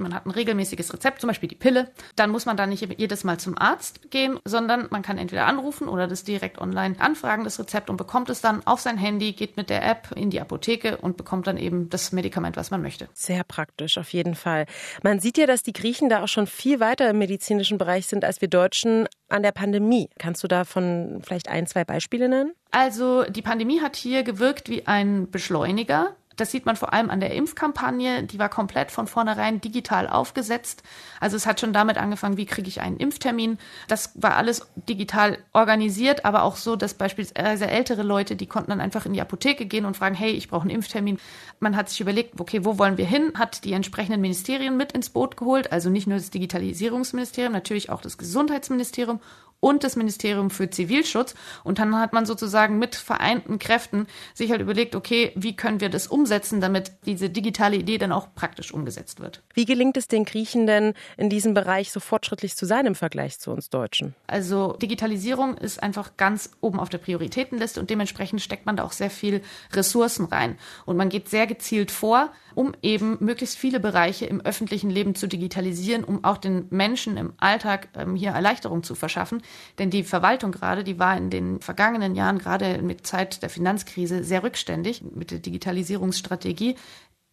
man 0.00 0.14
hat 0.14 0.26
ein 0.26 0.30
regelmäßiges 0.30 0.92
Rezept, 0.92 1.20
zum 1.20 1.28
Beispiel 1.28 1.48
die 1.48 1.54
Pille, 1.54 1.90
dann 2.16 2.30
muss 2.30 2.46
man 2.46 2.56
da 2.56 2.66
nicht 2.66 2.98
jedes 2.98 3.24
Mal 3.24 3.38
zum 3.38 3.56
Arzt 3.58 4.10
gehen, 4.10 4.38
sondern 4.44 4.88
man 4.90 5.02
kann 5.02 5.18
entweder 5.18 5.46
anrufen 5.46 5.88
oder 5.88 6.06
das 6.06 6.24
direkt 6.24 6.58
online 6.58 6.96
anfragen, 6.98 7.44
das 7.44 7.58
Rezept, 7.58 7.90
und 7.90 7.96
bekommt 7.96 8.30
es 8.30 8.40
dann 8.40 8.66
auf 8.66 8.80
sein 8.80 8.98
Handy, 8.98 9.32
geht 9.32 9.56
mit 9.56 9.70
der 9.70 9.86
App 9.86 10.10
in 10.14 10.30
die 10.30 10.40
Apotheke 10.40 10.96
und 10.98 11.16
bekommt 11.16 11.46
dann 11.46 11.56
eben 11.56 11.88
das 11.90 12.12
Medikament, 12.12 12.56
was 12.56 12.70
man 12.70 12.82
möchte. 12.82 13.08
Sehr 13.14 13.44
praktisch, 13.44 13.98
auf 13.98 14.12
jeden 14.12 14.34
Fall. 14.34 14.66
Man 15.02 15.20
sieht 15.20 15.38
ja, 15.38 15.46
dass 15.46 15.62
die 15.62 15.72
Griechen 15.72 16.08
da 16.08 16.22
auch 16.22 16.28
schon 16.28 16.46
viel 16.46 16.80
weiter 16.80 17.10
im 17.10 17.18
medizinischen 17.18 17.78
Bereich 17.78 18.06
sind 18.06 18.24
als 18.24 18.40
wir 18.40 18.48
Deutschen 18.48 19.06
an 19.28 19.42
der 19.42 19.52
Pandemie. 19.52 20.08
Kannst 20.18 20.42
du 20.42 20.48
davon 20.48 21.22
vielleicht 21.24 21.48
ein, 21.48 21.66
zwei 21.66 21.84
Beispiele 21.84 22.28
nennen? 22.28 22.52
Also 22.70 23.24
die 23.24 23.42
Pandemie 23.42 23.80
hat 23.80 23.96
hier 23.96 24.22
gewirkt 24.22 24.68
wie 24.68 24.86
ein 24.86 25.30
Beschleuniger. 25.30 26.14
Das 26.40 26.50
sieht 26.50 26.64
man 26.64 26.76
vor 26.76 26.94
allem 26.94 27.10
an 27.10 27.20
der 27.20 27.34
Impfkampagne. 27.34 28.22
Die 28.22 28.38
war 28.38 28.48
komplett 28.48 28.90
von 28.90 29.06
vornherein 29.06 29.60
digital 29.60 30.08
aufgesetzt. 30.08 30.82
Also 31.20 31.36
es 31.36 31.44
hat 31.44 31.60
schon 31.60 31.74
damit 31.74 31.98
angefangen, 31.98 32.38
wie 32.38 32.46
kriege 32.46 32.68
ich 32.68 32.80
einen 32.80 32.96
Impftermin. 32.96 33.58
Das 33.88 34.12
war 34.14 34.36
alles 34.36 34.66
digital 34.74 35.38
organisiert, 35.52 36.24
aber 36.24 36.42
auch 36.42 36.56
so, 36.56 36.76
dass 36.76 36.94
beispielsweise 36.94 37.66
ältere 37.66 38.02
Leute, 38.02 38.36
die 38.36 38.46
konnten 38.46 38.70
dann 38.70 38.80
einfach 38.80 39.04
in 39.04 39.12
die 39.12 39.20
Apotheke 39.20 39.66
gehen 39.66 39.84
und 39.84 39.98
fragen, 39.98 40.14
hey, 40.14 40.30
ich 40.30 40.48
brauche 40.48 40.62
einen 40.62 40.70
Impftermin. 40.70 41.18
Man 41.58 41.76
hat 41.76 41.90
sich 41.90 42.00
überlegt, 42.00 42.40
okay, 42.40 42.64
wo 42.64 42.78
wollen 42.78 42.96
wir 42.96 43.06
hin? 43.06 43.32
Hat 43.34 43.64
die 43.64 43.74
entsprechenden 43.74 44.22
Ministerien 44.22 44.78
mit 44.78 44.92
ins 44.92 45.10
Boot 45.10 45.36
geholt. 45.36 45.72
Also 45.72 45.90
nicht 45.90 46.06
nur 46.06 46.16
das 46.16 46.30
Digitalisierungsministerium, 46.30 47.52
natürlich 47.52 47.90
auch 47.90 48.00
das 48.00 48.16
Gesundheitsministerium 48.16 49.20
und 49.60 49.84
das 49.84 49.96
Ministerium 49.96 50.50
für 50.50 50.70
Zivilschutz. 50.70 51.34
Und 51.64 51.78
dann 51.78 51.96
hat 51.98 52.12
man 52.12 52.26
sozusagen 52.26 52.78
mit 52.78 52.94
vereinten 52.96 53.58
Kräften 53.58 54.06
sich 54.34 54.50
halt 54.50 54.60
überlegt, 54.60 54.94
okay, 54.94 55.32
wie 55.36 55.54
können 55.54 55.80
wir 55.80 55.90
das 55.90 56.06
umsetzen? 56.06 56.60
damit 56.60 56.92
diese 57.06 57.30
digitale 57.30 57.76
Idee 57.76 57.98
dann 57.98 58.12
auch 58.12 58.34
praktisch 58.34 58.72
umgesetzt 58.72 59.20
wird. 59.20 59.42
Wie 59.54 59.64
gelingt 59.64 59.96
es 59.96 60.08
den 60.08 60.24
Griechen 60.24 60.66
denn 60.66 60.94
in 61.16 61.30
diesem 61.30 61.54
Bereich 61.54 61.90
so 61.90 62.00
fortschrittlich 62.00 62.56
zu 62.56 62.66
sein 62.66 62.86
im 62.86 62.94
Vergleich 62.94 63.38
zu 63.38 63.50
uns 63.50 63.70
Deutschen? 63.70 64.14
Also 64.26 64.74
Digitalisierung 64.74 65.56
ist 65.56 65.82
einfach 65.82 66.16
ganz 66.16 66.50
oben 66.60 66.78
auf 66.78 66.88
der 66.88 66.98
Prioritätenliste 66.98 67.80
und 67.80 67.90
dementsprechend 67.90 68.40
steckt 68.42 68.66
man 68.66 68.76
da 68.76 68.84
auch 68.84 68.92
sehr 68.92 69.10
viel 69.10 69.42
Ressourcen 69.72 70.26
rein. 70.26 70.58
Und 70.86 70.96
man 70.96 71.08
geht 71.08 71.28
sehr 71.28 71.46
gezielt 71.46 71.90
vor, 71.90 72.30
um 72.54 72.74
eben 72.82 73.16
möglichst 73.20 73.56
viele 73.56 73.80
Bereiche 73.80 74.26
im 74.26 74.40
öffentlichen 74.40 74.90
Leben 74.90 75.14
zu 75.14 75.26
digitalisieren, 75.26 76.04
um 76.04 76.24
auch 76.24 76.38
den 76.38 76.66
Menschen 76.70 77.16
im 77.16 77.32
Alltag 77.38 77.88
ähm, 77.96 78.16
hier 78.16 78.30
Erleichterung 78.30 78.82
zu 78.82 78.94
verschaffen. 78.94 79.42
Denn 79.78 79.90
die 79.90 80.04
Verwaltung 80.04 80.52
gerade, 80.52 80.84
die 80.84 80.98
war 80.98 81.16
in 81.16 81.30
den 81.30 81.60
vergangenen 81.60 82.14
Jahren, 82.14 82.38
gerade 82.38 82.82
mit 82.82 83.06
Zeit 83.06 83.42
der 83.42 83.50
Finanzkrise, 83.50 84.24
sehr 84.24 84.42
rückständig 84.42 85.02
mit 85.02 85.30
der 85.30 85.38
Digitalisierungsstrategie 85.38 86.76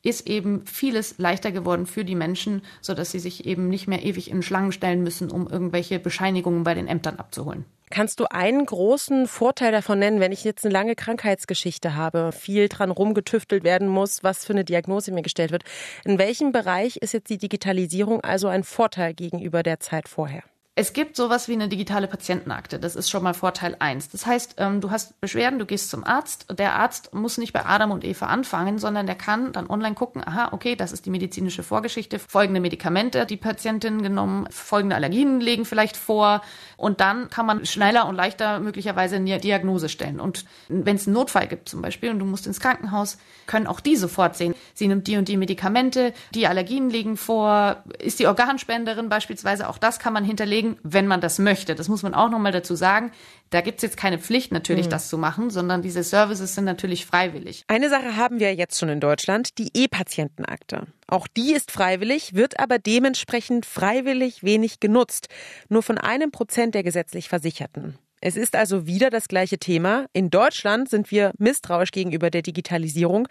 ist 0.03 0.27
eben 0.27 0.65
vieles 0.65 1.17
leichter 1.17 1.51
geworden 1.51 1.86
für 1.86 2.06
die 2.06 2.15
Menschen, 2.15 2.62
so 2.82 2.93
dass 2.93 3.12
sie 3.12 3.19
sich 3.19 3.45
eben 3.45 3.67
nicht 3.67 3.88
mehr 3.88 4.06
ewig 4.06 4.32
in 4.32 4.41
Schlangen 4.41 4.71
stellen 4.71 5.03
müssen, 5.03 5.30
um 5.32 5.47
irgendwelche 5.47 5.99
Bescheinigungen 5.99 6.63
bei 6.63 6.73
den 6.73 6.88
Ämtern 6.88 7.17
abzuholen. 7.17 7.65
Kannst 7.89 8.19
du 8.19 8.25
einen 8.25 8.65
großen 8.65 9.27
Vorteil 9.27 9.71
davon 9.71 9.99
nennen, 9.99 10.19
wenn 10.19 10.34
ich 10.34 10.43
jetzt 10.43 10.65
eine 10.65 10.73
lange 10.73 10.95
Krankheitsgeschichte 10.95 11.95
habe, 11.95 12.32
viel 12.34 12.67
dran 12.67 12.91
rumgetüftelt 12.91 13.63
werden 13.63 13.88
muss, 13.88 14.23
was 14.23 14.45
für 14.45 14.53
eine 14.53 14.65
Diagnose 14.65 15.12
mir 15.12 15.21
gestellt 15.21 15.51
wird? 15.51 15.63
In 16.03 16.19
welchem 16.19 16.51
Bereich 16.51 16.97
ist 16.97 17.13
jetzt 17.13 17.30
die 17.30 17.38
Digitalisierung 17.38 18.21
also 18.21 18.49
ein 18.49 18.63
Vorteil 18.63 19.13
gegenüber 19.13 19.63
der 19.63 19.80
Zeit 19.80 20.10
vorher? 20.10 20.43
Es 20.79 20.93
gibt 20.93 21.15
sowas 21.15 21.47
wie 21.47 21.53
eine 21.53 21.69
digitale 21.69 22.05
Patientenakte. 22.05 22.77
Das 22.77 22.95
ist 22.95 23.09
schon 23.09 23.23
mal 23.23 23.33
Vorteil 23.33 23.75
eins. 23.79 24.09
Das 24.09 24.27
heißt, 24.27 24.57
ähm, 24.59 24.79
du 24.79 24.91
hast 24.91 25.19
Beschwerden, 25.19 25.57
du 25.57 25.65
gehst 25.65 25.89
zum 25.89 26.03
Arzt. 26.03 26.45
Der 26.55 26.75
Arzt 26.75 27.15
muss 27.15 27.39
nicht 27.39 27.51
bei 27.51 27.65
Adam 27.65 27.89
und 27.89 28.03
Eva 28.03 28.27
anfangen, 28.27 28.77
sondern 28.77 29.07
der 29.07 29.15
kann 29.15 29.51
dann 29.53 29.71
online 29.71 29.95
gucken, 29.95 30.21
aha, 30.23 30.49
okay, 30.51 30.75
das 30.75 30.91
ist 30.91 31.07
die 31.07 31.09
medizinische 31.09 31.63
Vorgeschichte, 31.63 32.19
folgende 32.19 32.61
Medikamente 32.61 33.25
die 33.25 33.37
Patientin 33.37 34.03
genommen, 34.03 34.47
folgende 34.51 34.95
Allergien 34.95 35.41
legen 35.41 35.65
vielleicht 35.65 35.97
vor. 35.97 36.43
Und 36.75 37.01
dann 37.01 37.31
kann 37.31 37.47
man 37.47 37.65
schneller 37.65 38.07
und 38.07 38.13
leichter 38.13 38.59
möglicherweise 38.59 39.15
eine 39.15 39.39
Diagnose 39.39 39.89
stellen. 39.89 40.19
Und 40.19 40.45
wenn 40.67 40.97
es 40.97 41.07
einen 41.07 41.15
Notfall 41.15 41.47
gibt 41.47 41.69
zum 41.69 41.81
Beispiel 41.81 42.11
und 42.11 42.19
du 42.19 42.25
musst 42.25 42.45
ins 42.45 42.59
Krankenhaus, 42.59 43.17
können 43.47 43.65
auch 43.65 43.79
die 43.79 43.95
sofort 43.95 44.35
sehen, 44.35 44.53
sie 44.75 44.87
nimmt 44.87 45.07
die 45.07 45.17
und 45.17 45.27
die 45.27 45.37
Medikamente, 45.37 46.13
die 46.35 46.45
Allergien 46.45 46.91
liegen 46.91 47.17
vor, 47.17 47.83
ist 47.97 48.19
die 48.19 48.27
Organspenderin 48.27 49.09
beispielsweise, 49.09 49.69
auch 49.69 49.79
das 49.79 49.97
kann 49.97 50.13
man 50.13 50.23
hinterlegen 50.23 50.66
kriegen, 50.67 50.80
wenn 50.84 51.08
man 51.08 51.21
das 51.21 51.39
möchte. 51.39 51.75
Das 51.75 51.88
muss 51.88 52.03
man 52.03 52.13
auch 52.13 52.30
nochmal 52.30 52.51
dazu 52.51 52.75
sagen. 52.75 53.12
Da 53.49 53.62
gibt 53.62 53.77
es 53.77 53.84
jetzt 53.84 53.97
keine 53.97 54.19
Pflicht 54.19 54.51
natürlich, 54.51 54.88
mhm. 54.88 54.91
das 54.91 55.10
zu 55.10 55.17
machen, 55.17 55.49
sondern 55.49 55.82
diese 55.82 56.03
Services 56.03 56.56
sind 56.56 56.65
natürlich 56.65 57.06
freiwillig. 57.06 57.63
Eine 57.67 57.89
Sache 57.89 58.17
haben 58.17 58.39
wir 58.39 58.53
jetzt 58.56 58.77
schon 58.77 58.89
in 58.89 58.99
Deutschland, 58.99 59.58
die 59.58 59.71
E-Patientenakte. 59.73 60.88
Auch 61.08 61.27
die 61.27 61.53
ist 61.53 61.71
freiwillig, 61.71 62.34
wird 62.34 62.60
aber 62.60 62.80
dementsprechend 62.80 63.65
freiwillig 63.65 64.43
wenig 64.43 64.80
genutzt. 64.80 65.30
Nur 65.69 65.84
von 65.84 65.97
einem 65.97 66.32
Prozent 66.32 66.75
der 66.75 66.84
gesetzlich 66.84 67.30
Versicherten. 67.30 67.97
Es 68.19 68.36
ist 68.36 68.56
also 68.56 68.88
wieder 68.88 69.12
das 69.12 69.27
gleiche 69.27 69.60
Thema. 69.60 70.08
In 70.12 70.32
Deutschland 70.32 70.89
sind 70.89 71.12
wir 71.12 71.34
misstrauisch 71.38 71.91
gegenüber 71.91 72.32
der 72.32 72.41
Digitalisierung, 72.41 73.27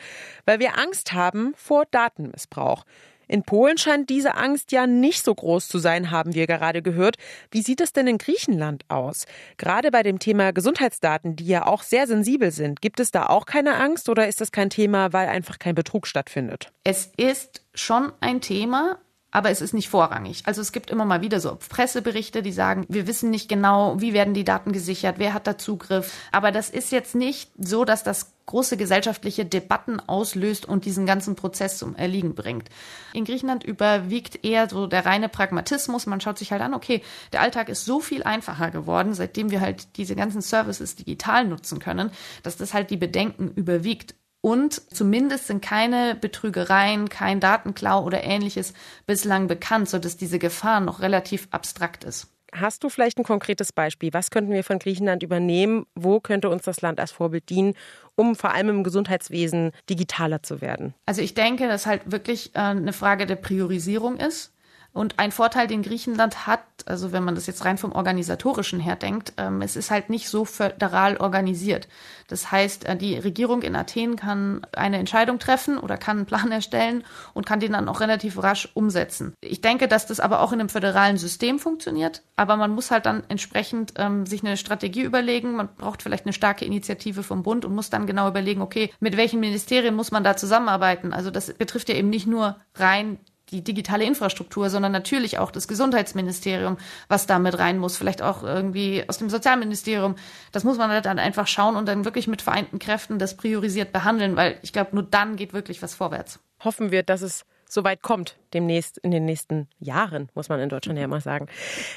weil 0.47 0.61
wir 0.61 0.79
Angst 0.79 1.13
haben 1.13 1.55
vor 1.57 1.85
Datenmissbrauch. 1.91 2.85
In 3.29 3.43
Polen 3.43 3.79
scheint 3.79 4.11
diese 4.11 4.37
Angst 4.37 4.73
ja 4.73 4.87
nicht 4.87 5.25
so 5.25 5.35
groß 5.35 5.69
zu 5.69 5.79
sein, 5.79 6.11
haben 6.11 6.35
wir 6.35 6.47
gerade 6.47 6.83
gehört. 6.83 7.17
Wie 7.51 7.63
sieht 7.63 7.81
es 7.81 7.93
denn 7.93 8.07
in 8.07 8.19
Griechenland 8.19 8.85
aus? 8.89 9.27
Gerade 9.57 9.91
bei 9.91 10.03
dem 10.03 10.19
Thema 10.19 10.53
Gesundheitsdaten, 10.53 11.37
die 11.37 11.47
ja 11.47 11.67
auch 11.67 11.83
sehr 11.83 12.07
sensibel 12.07 12.51
sind, 12.51 12.81
gibt 12.81 13.01
es 13.01 13.11
da 13.11 13.27
auch 13.27 13.47
keine 13.47 13.77
Angst 13.77 14.09
oder 14.09 14.29
ist 14.29 14.41
das 14.41 14.53
kein 14.53 14.71
Thema, 14.71 15.13
weil 15.13 15.29
einfach 15.29 15.59
kein 15.59 15.75
Betrug 15.75 16.07
stattfindet? 16.07 16.73
Es 16.85 17.11
ist 17.17 17.63
schon 17.75 18.13
ein 18.21 18.41
Thema, 18.41 18.99
aber 19.37 19.51
es 19.51 19.61
ist 19.61 19.75
nicht 19.75 19.91
vorrangig. 19.91 20.45
Also 20.47 20.63
es 20.63 20.73
gibt 20.73 20.89
immer 20.89 21.05
mal 21.05 21.21
wieder 21.21 21.41
so 21.41 21.59
Presseberichte, 21.69 22.41
die 22.41 22.53
sagen, 22.53 22.87
wir 22.89 23.07
wissen 23.07 23.29
nicht 23.29 23.51
genau, 23.51 24.01
wie 24.01 24.15
werden 24.15 24.33
die 24.33 24.45
Daten 24.45 24.73
gesichert, 24.73 25.17
wer 25.19 25.35
hat 25.35 25.47
da 25.47 25.59
Zugriff. 25.59 26.11
Aber 26.33 26.53
das 26.53 26.71
ist 26.71 26.91
jetzt 26.91 27.15
nicht 27.15 27.51
so, 27.59 27.85
dass 27.85 28.03
das 28.03 28.33
große 28.47 28.79
gesellschaftliche 28.79 29.45
Debatten 29.45 30.01
auslöst 30.01 30.65
und 30.65 30.87
diesen 30.87 31.05
ganzen 31.05 31.37
Prozess 31.37 31.77
zum 31.77 31.95
Erliegen 31.97 32.35
bringt. 32.35 32.71
In 33.13 33.27
Griechenland 33.27 33.63
überwiegt 33.63 34.43
eher 34.43 34.71
so 34.71 34.87
der 34.87 35.05
reine 35.05 35.29
Pragmatismus. 35.29 36.07
Man 36.07 36.23
schaut 36.23 36.39
sich 36.39 36.51
halt 36.51 36.63
an, 36.63 36.73
okay, 36.73 37.03
der 37.35 37.43
Alltag 37.43 37.69
ist 37.69 37.85
so 37.85 38.01
viel 38.01 38.23
einfacher 38.23 38.71
geworden, 38.71 39.13
seitdem 39.13 39.51
wir 39.51 39.61
halt 39.61 39.99
diese 39.99 40.17
ganzen 40.17 40.41
Services 40.41 40.97
digital 40.97 41.45
nutzen 41.45 41.79
können, 41.79 42.11
dass 42.43 42.57
das 42.57 42.73
halt 42.73 42.89
die 42.89 42.97
Bedenken 42.97 43.51
überwiegt. 43.51 44.15
Und 44.47 44.81
zumindest 44.95 45.49
sind 45.49 45.61
keine 45.61 46.15
Betrügereien, 46.15 47.09
kein 47.09 47.41
Datenklau 47.41 48.05
oder 48.05 48.23
ähnliches 48.23 48.75
bislang 49.05 49.49
bekannt, 49.49 49.89
sodass 49.89 50.17
diese 50.17 50.39
Gefahr 50.39 50.79
noch 50.79 51.01
relativ 51.01 51.49
abstrakt 51.51 52.05
ist. 52.05 52.29
Hast 52.55 52.85
du 52.85 52.89
vielleicht 52.89 53.19
ein 53.19 53.25
konkretes 53.25 53.73
Beispiel? 53.73 54.13
Was 54.13 54.31
könnten 54.31 54.53
wir 54.53 54.63
von 54.63 54.79
Griechenland 54.79 55.25
übernehmen? 55.25 55.85
Wo 55.97 56.21
könnte 56.21 56.49
uns 56.49 56.63
das 56.63 56.81
Land 56.81 57.01
als 57.01 57.11
Vorbild 57.11 57.51
dienen, 57.51 57.75
um 58.15 58.37
vor 58.37 58.53
allem 58.53 58.69
im 58.69 58.85
Gesundheitswesen 58.85 59.73
digitaler 59.91 60.45
zu 60.45 60.61
werden? 60.61 60.95
Also 61.07 61.23
ich 61.23 61.35
denke, 61.35 61.67
dass 61.67 61.87
halt 61.87 62.03
wirklich 62.13 62.55
äh, 62.55 62.61
eine 62.61 62.93
Frage 62.93 63.27
der 63.27 63.35
Priorisierung 63.35 64.17
ist. 64.17 64.53
Und 64.97 65.19
ein 65.19 65.31
Vorteil, 65.31 65.67
den 65.67 65.83
Griechenland 65.83 66.47
hat, 66.47 66.63
also 66.87 67.13
wenn 67.13 67.23
man 67.23 67.35
das 67.35 67.47
jetzt 67.47 67.67
rein 67.67 67.77
vom 67.77 67.93
organisatorischen 67.93 68.81
her 68.81 68.97
denkt, 68.97 69.35
ähm, 69.37 69.61
es 69.61 69.77
ist 69.77 69.91
halt 69.91 70.09
nicht 70.09 70.31
so 70.31 70.47
föderal 70.47 71.19
organisiert. 71.19 71.87
Das 72.29 72.51
heißt, 72.51 72.87
äh, 72.87 72.97
die 72.97 73.19
Regierung 73.19 73.61
in 73.61 73.77
Athen 73.77 74.17
kann 74.17 74.67
eine 74.73 74.97
Entscheidung 74.97 75.39
treffen 75.39 75.77
oder 75.77 75.99
kann 75.99 76.17
einen 76.17 76.25
Plan 76.25 76.51
erstellen 76.51 77.05
und 77.35 77.45
kann 77.45 77.61
den 77.61 77.73
dann 77.73 77.91
auch 77.91 78.01
relativ 78.01 78.43
rasch 78.43 78.71
umsetzen. 78.73 79.35
Ich 79.43 79.61
denke, 79.61 79.87
dass 79.87 80.07
das 80.07 80.19
aber 80.19 80.41
auch 80.41 80.55
in 80.55 80.61
einem 80.61 80.71
föderalen 80.71 81.19
System 81.19 81.59
funktioniert, 81.59 82.23
aber 82.35 82.57
man 82.57 82.71
muss 82.71 82.91
halt 82.91 83.05
dann 83.05 83.23
entsprechend 83.29 83.93
ähm, 83.97 84.25
sich 84.25 84.43
eine 84.43 84.57
Strategie 84.57 85.03
überlegen. 85.03 85.57
Man 85.57 85.69
braucht 85.77 86.03
vielleicht 86.03 86.25
eine 86.25 86.33
starke 86.33 86.65
Initiative 86.65 87.23
vom 87.23 87.43
Bund 87.43 87.67
und 87.67 87.75
muss 87.75 87.91
dann 87.91 88.07
genau 88.07 88.29
überlegen, 88.29 88.63
okay, 88.63 88.91
mit 89.01 89.19
welchen 89.19 89.41
Ministerien 89.41 89.95
muss 89.95 90.11
man 90.11 90.25
da 90.25 90.39
zusammenarbeiten? 90.39 91.13
Also 91.13 91.31
das 91.31 91.53
betrifft 91.53 91.91
ja 91.91 91.97
eben 91.97 92.09
nicht 92.09 92.27
nur 92.27 92.57
rein 92.77 93.19
die 93.51 93.63
digitale 93.63 94.05
Infrastruktur, 94.05 94.71
sondern 94.71 94.93
natürlich 94.93 95.39
auch 95.39 95.51
das 95.51 95.69
Gesundheitsministerium, 95.69 96.79
was 97.09 97.27
da 97.27 97.39
mit 97.39 97.59
rein 97.59 97.79
muss, 97.79 97.97
vielleicht 97.97 98.23
auch 98.23 98.43
irgendwie 98.43 99.05
aus 99.09 99.19
dem 99.19 99.31
Sozialministerium. 99.31 100.17
Das 100.53 100.65
muss 100.65 100.79
man 100.79 101.03
dann 101.03 101.19
einfach 101.19 101.47
schauen 101.47 101.77
und 101.77 101.87
dann 101.87 102.05
wirklich 102.05 102.27
mit 102.27 102.43
vereinten 102.43 102.79
Kräften 102.79 103.19
das 103.19 103.37
priorisiert 103.37 103.93
behandeln, 103.93 104.37
weil 104.37 104.59
ich 104.63 104.73
glaube, 104.73 104.91
nur 104.95 105.05
dann 105.05 105.37
geht 105.37 105.53
wirklich 105.53 105.83
was 105.83 105.95
vorwärts. 105.95 106.41
Hoffen 106.65 106.91
wir, 106.91 107.03
dass 107.03 107.23
es 107.23 107.45
so 107.69 107.85
weit 107.85 108.03
kommt, 108.03 108.37
demnächst 108.53 108.99
in 108.99 109.11
den 109.11 109.25
nächsten 109.25 109.69
Jahren, 109.79 110.29
muss 110.35 110.49
man 110.49 110.61
in 110.61 110.69
Deutschland 110.69 110.99
ja 110.99 111.05
immer 111.05 111.21
sagen. 111.21 111.47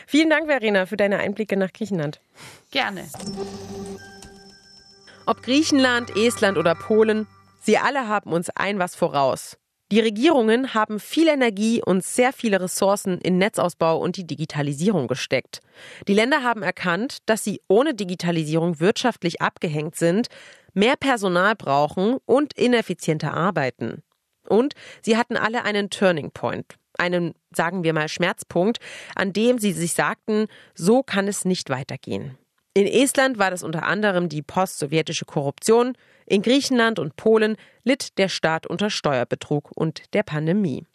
Vielen 0.07 0.29
Dank, 0.29 0.47
Verena, 0.47 0.85
für 0.85 0.97
deine 0.97 1.19
Einblicke 1.19 1.57
nach 1.57 1.71
Griechenland. 1.71 2.19
Gerne. 2.71 3.05
Ob 5.25 5.43
Griechenland, 5.43 6.15
Estland 6.15 6.57
oder 6.57 6.73
Polen, 6.73 7.27
sie 7.61 7.77
alle 7.77 8.07
haben 8.07 8.33
uns 8.33 8.49
ein 8.49 8.79
was 8.79 8.95
voraus. 8.95 9.57
Die 9.91 9.99
Regierungen 9.99 10.75
haben 10.75 10.99
viel 10.99 11.27
Energie 11.27 11.81
und 11.83 12.03
sehr 12.03 12.31
viele 12.31 12.61
Ressourcen 12.61 13.17
in 13.19 13.39
Netzausbau 13.39 13.97
und 13.97 14.17
die 14.17 14.27
Digitalisierung 14.27 15.07
gesteckt. 15.07 15.61
Die 16.07 16.13
Länder 16.13 16.43
haben 16.43 16.61
erkannt, 16.61 17.17
dass 17.25 17.43
sie 17.43 17.61
ohne 17.67 17.95
Digitalisierung 17.95 18.79
wirtschaftlich 18.79 19.41
abgehängt 19.41 19.95
sind, 19.95 20.27
mehr 20.75 20.95
Personal 20.95 21.55
brauchen 21.55 22.17
und 22.25 22.53
ineffizienter 22.53 23.33
arbeiten. 23.33 24.03
Und 24.47 24.73
sie 25.01 25.17
hatten 25.17 25.37
alle 25.37 25.63
einen 25.63 25.89
Turning 25.89 26.29
Point, 26.31 26.75
einen, 26.97 27.33
sagen 27.51 27.83
wir 27.83 27.93
mal, 27.93 28.09
Schmerzpunkt, 28.09 28.79
an 29.15 29.33
dem 29.33 29.57
sie 29.57 29.73
sich 29.73 29.93
sagten, 29.93 30.45
so 30.75 31.01
kann 31.01 31.27
es 31.27 31.45
nicht 31.45 31.69
weitergehen. 31.71 32.37
In 32.73 32.85
Estland 32.85 33.39
war 33.39 33.51
das 33.51 33.63
unter 33.63 33.83
anderem 33.83 34.29
die 34.29 34.41
postsowjetische 34.41 35.25
Korruption, 35.25 35.93
in 36.25 36.43
Griechenland 36.43 36.99
und 36.99 37.15
Polen 37.15 37.57
litt 37.83 38.17
der 38.19 38.29
Staat 38.29 38.67
unter 38.67 38.89
Steuerbetrug 38.89 39.71
und 39.75 40.13
der 40.13 40.23
Pandemie. 40.23 40.85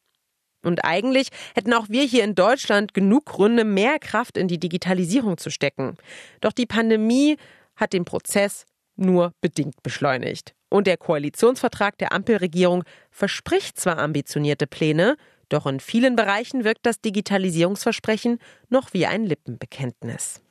Und 0.62 0.84
eigentlich 0.84 1.28
hätten 1.54 1.74
auch 1.74 1.88
wir 1.88 2.04
hier 2.04 2.24
in 2.24 2.34
Deutschland 2.34 2.94
genug 2.94 3.26
Gründe, 3.26 3.64
mehr 3.64 3.98
Kraft 3.98 4.38
in 4.38 4.48
die 4.48 4.58
Digitalisierung 4.58 5.37
zu 5.37 5.50
stecken. 5.50 5.96
Doch 6.40 6.52
die 6.52 6.66
Pandemie 6.66 7.37
hat 7.76 7.92
den 7.92 8.04
Prozess 8.04 8.64
nur 8.96 9.32
bedingt 9.40 9.82
beschleunigt. 9.82 10.54
Und 10.70 10.87
der 10.87 10.96
Koalitionsvertrag 10.96 11.98
der 11.98 12.12
Ampelregierung 12.12 12.84
verspricht 13.10 13.78
zwar 13.78 13.98
ambitionierte 13.98 14.66
Pläne, 14.66 15.16
doch 15.48 15.66
in 15.66 15.80
vielen 15.80 16.16
Bereichen 16.16 16.64
wirkt 16.64 16.87
das 16.87 17.00
Digitalisierungsversprechen 17.00 18.38
noch 18.70 18.94
wie 18.94 19.06
ein 19.06 19.24
Lippenbekenntnis. 19.24 20.43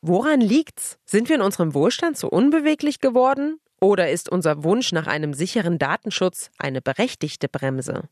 Woran 0.00 0.40
liegt's? 0.40 0.96
Sind 1.04 1.28
wir 1.28 1.36
in 1.36 1.42
unserem 1.42 1.74
Wohlstand 1.74 2.16
so 2.16 2.28
unbeweglich 2.28 3.00
geworden? 3.00 3.58
Oder 3.80 4.10
ist 4.10 4.28
unser 4.28 4.62
Wunsch 4.62 4.92
nach 4.92 5.06
einem 5.08 5.34
sicheren 5.34 5.78
Datenschutz 5.78 6.50
eine 6.58 6.80
berechtigte 6.80 7.48
Bremse? 7.48 8.04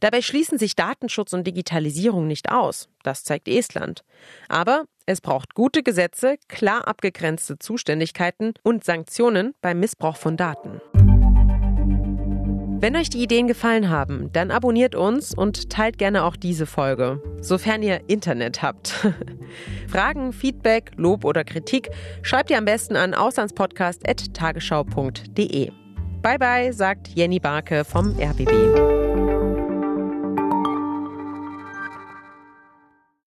Dabei 0.00 0.22
schließen 0.22 0.58
sich 0.58 0.76
Datenschutz 0.76 1.34
und 1.34 1.46
Digitalisierung 1.46 2.26
nicht 2.26 2.50
aus. 2.50 2.88
Das 3.02 3.24
zeigt 3.24 3.48
Estland. 3.48 4.02
Aber 4.48 4.84
es 5.04 5.20
braucht 5.20 5.54
gute 5.54 5.82
Gesetze, 5.82 6.36
klar 6.48 6.88
abgegrenzte 6.88 7.58
Zuständigkeiten 7.58 8.54
und 8.62 8.84
Sanktionen 8.84 9.54
beim 9.60 9.80
Missbrauch 9.80 10.16
von 10.16 10.36
Daten. 10.36 10.80
Wenn 12.78 12.94
euch 12.94 13.08
die 13.08 13.22
Ideen 13.22 13.46
gefallen 13.46 13.88
haben, 13.88 14.28
dann 14.34 14.50
abonniert 14.50 14.94
uns 14.94 15.32
und 15.32 15.70
teilt 15.70 15.96
gerne 15.96 16.24
auch 16.24 16.36
diese 16.36 16.66
Folge, 16.66 17.22
sofern 17.40 17.82
ihr 17.82 18.02
Internet 18.06 18.60
habt. 18.60 18.92
Fragen, 19.88 20.34
Feedback, 20.34 20.90
Lob 20.96 21.24
oder 21.24 21.42
Kritik 21.42 21.88
schreibt 22.20 22.50
ihr 22.50 22.58
am 22.58 22.66
besten 22.66 22.96
an 22.96 23.14
auslandspodcast.tagesschau.de. 23.14 25.70
Bye 26.20 26.38
bye, 26.38 26.70
sagt 26.72 27.08
Jenny 27.14 27.40
Barke 27.40 27.82
vom 27.82 28.14
RBB. 28.20 29.25